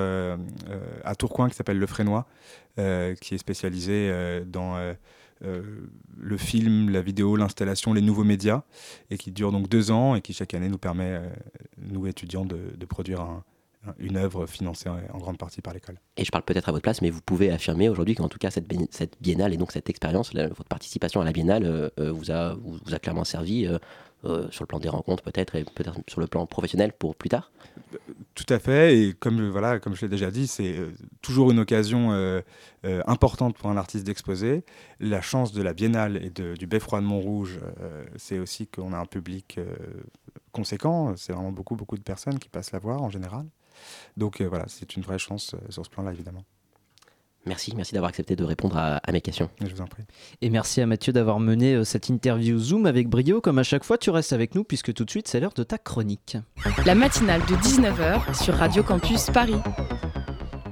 [1.03, 2.27] à Tourcoing qui s'appelle Le Frénois,
[2.75, 4.11] qui est spécialisé
[4.45, 4.93] dans euh,
[5.41, 8.63] le film, la vidéo, l'installation, les nouveaux médias,
[9.09, 11.29] et qui dure donc deux ans et qui chaque année nous permet, euh,
[11.77, 13.41] nous étudiants, de, produire
[13.99, 15.99] une œuvre financée en, grande partie par l'école.
[16.15, 18.49] Et je parle peut-être à votre place, mais vous pouvez affirmer aujourd'hui qu'en tout cas
[18.49, 18.67] cette,
[19.21, 22.55] biennale et donc cette expérience, votre participation à la biennale euh, vous, a,
[23.01, 23.77] clairement servi euh,
[24.51, 27.51] sur le plan des rencontres peut-être et peut-être sur le plan professionnel pour plus tard
[28.35, 31.59] Tout à fait, et comme, voilà, comme je l'ai déjà dit, c'est euh, toujours une
[31.59, 32.41] occasion euh,
[33.05, 34.63] importante pour un artiste d'exposer.
[34.99, 37.59] La chance de la Biennale et du Beffroi de Montrouge,
[38.15, 39.59] c'est aussi qu'on a un public
[40.51, 43.45] conséquent, c'est vraiment beaucoup, beaucoup de personnes qui passent la voir en général.
[44.15, 46.45] Donc voilà, c'est une vraie chance sur ce plan-là, évidemment.
[47.47, 49.49] Merci, merci d'avoir accepté de répondre à, mes questions.
[49.61, 50.03] Je vous en prie.
[50.41, 53.41] Et merci à Mathieu d'avoir mené euh, cette interview Zoom avec brio.
[53.41, 55.63] Comme à chaque fois, tu restes avec nous puisque tout de suite, c'est l'heure de
[55.63, 56.37] ta chronique.
[56.85, 59.55] La matinale de 19h sur Radio Campus Paris.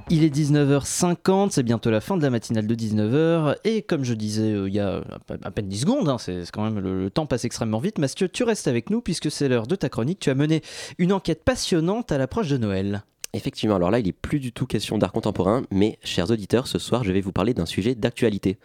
[0.08, 4.14] Il est 19h50, c'est bientôt la fin de la matinale de 19h, et comme je
[4.14, 5.02] disais euh, il y a
[5.42, 8.28] à peine 10 secondes, hein, c'est quand même le, le, temps passe extrêmement vite, Mathieu,
[8.28, 10.62] tu restes avec nous puisque c'est l'heure de ta chronique, tu as mené
[10.98, 13.02] une enquête passionnante à l'approche de Noël.
[13.32, 16.78] Effectivement, alors là, il n'est plus du tout question d'art contemporain, mais chers auditeurs, ce
[16.78, 18.58] soir, je vais vous parler d'un sujet d'actualité.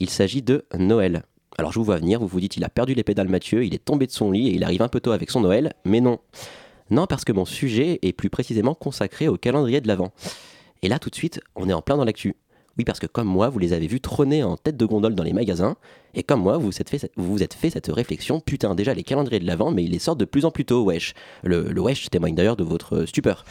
[0.00, 1.24] Il s'agit de Noël.
[1.58, 3.74] Alors je vous vois venir, vous vous dites, il a perdu les pédales Mathieu, il
[3.74, 6.00] est tombé de son lit et il arrive un peu tôt avec son Noël, mais
[6.00, 6.18] non.
[6.90, 10.12] Non, parce que mon sujet est plus précisément consacré au calendrier de l'Avent.
[10.82, 12.36] Et là, tout de suite, on est en plein dans l'actu.
[12.78, 15.22] Oui, parce que comme moi, vous les avez vus trôner en tête de gondole dans
[15.22, 15.76] les magasins,
[16.14, 19.02] et comme moi, vous vous êtes fait, vous êtes fait cette réflexion, putain, déjà les
[19.02, 21.12] calendriers de l'Avent, mais ils les sortent de plus en plus tôt, wesh.
[21.42, 23.44] Le, le wesh témoigne d'ailleurs de votre stupeur.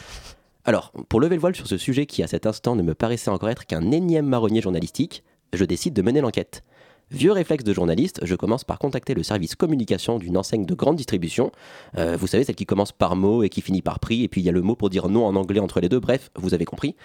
[0.64, 3.32] Alors, pour lever le voile sur ce sujet qui à cet instant ne me paraissait
[3.32, 6.64] encore être qu'un énième marronnier journalistique, je décide de mener l'enquête.
[7.10, 10.96] Vieux réflexe de journaliste, je commence par contacter le service communication d'une enseigne de grande
[10.96, 11.52] distribution.
[11.98, 14.40] Euh, vous savez, celle qui commence par mot et qui finit par prix, et puis
[14.40, 16.54] il y a le mot pour dire non en anglais entre les deux, bref, vous
[16.54, 16.96] avez compris.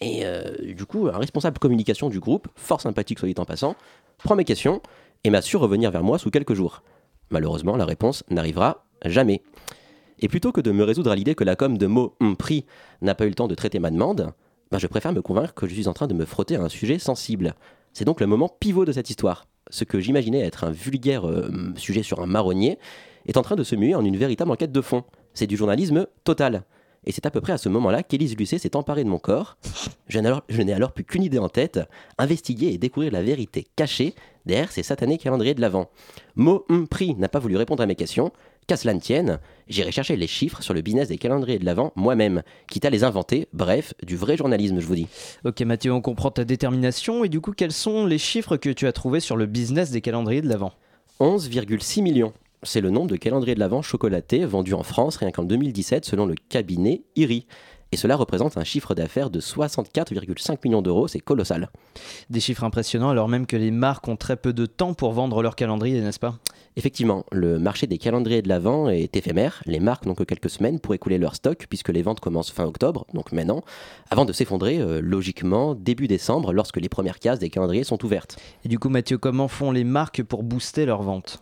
[0.00, 3.76] Et euh, du coup, un responsable communication du groupe, fort sympathique soit dit en passant,
[4.18, 4.80] prend mes questions
[5.22, 6.82] et m'a su revenir vers moi sous quelques jours.
[7.30, 9.42] Malheureusement, la réponse n'arrivera jamais.
[10.20, 12.64] Et plutôt que de me résoudre à l'idée que la com de mots prix
[13.02, 14.32] n'a pas eu le temps de traiter ma demande,
[14.70, 16.68] ben je préfère me convaincre que je suis en train de me frotter à un
[16.68, 17.54] sujet sensible.
[17.92, 19.46] C'est donc le moment pivot de cette histoire.
[19.70, 22.78] Ce que j'imaginais être un vulgaire euh, sujet sur un marronnier
[23.26, 25.04] est en train de se muer en une véritable enquête de fond.
[25.34, 26.64] C'est du journalisme total.
[27.04, 29.56] Et c'est à peu près à ce moment-là qu'Élise Lucet s'est emparée de mon corps.
[30.08, 30.42] Je n'ai alors,
[30.74, 31.80] alors, plus qu'une idée en tête,
[32.18, 34.14] investiguer et découvrir la vérité cachée
[34.46, 35.90] derrière ces satanés calendriers de l'Avent.
[36.36, 38.32] Mot hum, prix n'a pas voulu répondre à mes questions,
[38.66, 39.38] Qu'à cela ne tienne,
[39.68, 43.04] j'irai chercher les chiffres sur le business des calendriers de l'Avent moi-même, quitte à les
[43.04, 45.06] inventer, bref, du vrai journalisme, je vous dis.
[45.44, 48.88] Ok Mathieu, on comprend ta détermination, et du coup, quels sont les chiffres que tu
[48.88, 50.72] as trouvés sur le business des calendriers de l'Avent
[51.20, 52.32] 11,6 millions.
[52.64, 56.26] c'est le nombre de calendriers de l'Avent chocolatés vendus en France rien qu'en 2017 selon
[56.26, 57.46] le cabinet IRI.
[57.92, 61.70] Et cela représente un chiffre d'affaires de 64,5 millions d'euros, c'est colossal.
[62.30, 65.42] Des chiffres impressionnants alors même que les marques ont très peu de temps pour vendre
[65.42, 66.38] leur calendrier, n'est-ce pas?
[66.78, 69.62] Effectivement, le marché des calendriers de l'Avent est éphémère.
[69.64, 72.64] Les marques n'ont que quelques semaines pour écouler leur stock puisque les ventes commencent fin
[72.64, 73.62] octobre, donc maintenant,
[74.10, 78.36] avant de s'effondrer euh, logiquement début décembre lorsque les premières cases des calendriers sont ouvertes.
[78.64, 81.40] Et du coup Mathieu, comment font les marques pour booster leurs ventes?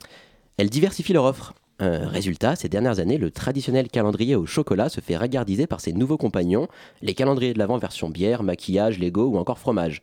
[0.56, 1.54] Elles diversifient leur offre.
[1.82, 5.92] Euh, résultat, ces dernières années, le traditionnel calendrier au chocolat se fait ragardiser par ses
[5.92, 6.68] nouveaux compagnons,
[7.02, 10.00] les calendriers de l'Avent version bière, maquillage, Lego ou encore fromage.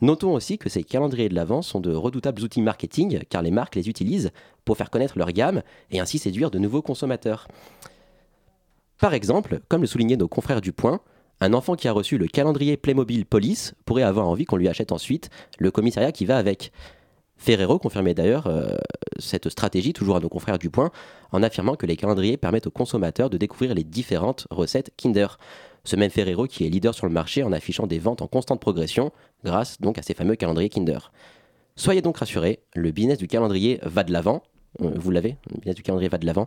[0.00, 3.76] Notons aussi que ces calendriers de l'Avent sont de redoutables outils marketing car les marques
[3.76, 4.32] les utilisent
[4.64, 5.62] pour faire connaître leur gamme
[5.92, 7.46] et ainsi séduire de nouveaux consommateurs.
[8.98, 11.00] Par exemple, comme le soulignaient nos confrères du Point,
[11.40, 14.92] un enfant qui a reçu le calendrier Playmobil Police pourrait avoir envie qu'on lui achète
[14.92, 16.72] ensuite le commissariat qui va avec.
[17.36, 18.76] Ferrero confirmait d'ailleurs euh,
[19.18, 20.90] cette stratégie, toujours à nos confrères du Point,
[21.32, 25.38] en affirmant que les calendriers permettent aux consommateurs de découvrir les différentes recettes Kinder.
[25.84, 28.60] Ce même Ferrero qui est leader sur le marché en affichant des ventes en constante
[28.60, 29.12] progression,
[29.44, 31.12] grâce donc à ces fameux calendriers Kinder.
[31.76, 34.42] Soyez donc rassurés, le business du calendrier va de l'avant.
[34.80, 36.46] Euh, Vous l'avez, le business du calendrier va de l'avant.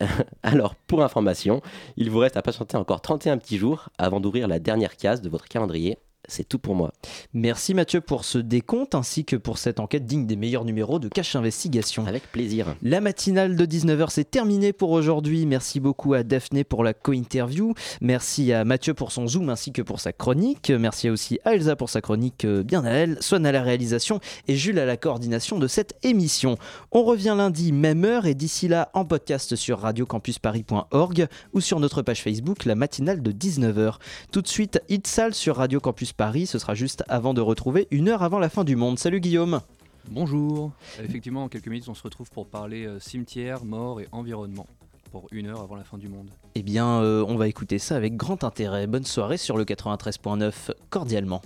[0.42, 1.62] Alors, pour information,
[1.96, 5.28] il vous reste à patienter encore 31 petits jours avant d'ouvrir la dernière case de
[5.28, 5.98] votre calendrier
[6.28, 6.92] c'est tout pour moi.
[7.34, 11.08] Merci Mathieu pour ce décompte ainsi que pour cette enquête digne des meilleurs numéros de
[11.08, 12.06] Cache Investigation.
[12.06, 12.74] Avec plaisir.
[12.82, 15.46] La matinale de 19h c'est terminé pour aujourd'hui.
[15.46, 17.74] Merci beaucoup à Daphné pour la co-interview.
[18.00, 20.70] Merci à Mathieu pour son zoom ainsi que pour sa chronique.
[20.70, 24.56] Merci aussi à Elsa pour sa chronique bien à elle, Swan à la réalisation et
[24.56, 26.56] Jules à la coordination de cette émission.
[26.92, 32.02] On revient lundi même heure et d'ici là en podcast sur radiocampusparis.org ou sur notre
[32.02, 33.96] page Facebook la matinale de 19h.
[34.30, 38.08] Tout de suite Itzal sur Radio Campus Paris, ce sera juste avant de retrouver une
[38.08, 38.98] heure avant la fin du monde.
[38.98, 39.60] Salut Guillaume
[40.08, 40.70] Bonjour
[41.02, 44.66] Effectivement, dans quelques minutes, on se retrouve pour parler euh, cimetière, mort et environnement,
[45.10, 46.30] pour une heure avant la fin du monde.
[46.54, 48.86] Eh bien, euh, on va écouter ça avec grand intérêt.
[48.86, 51.42] Bonne soirée sur le 93.9, cordialement.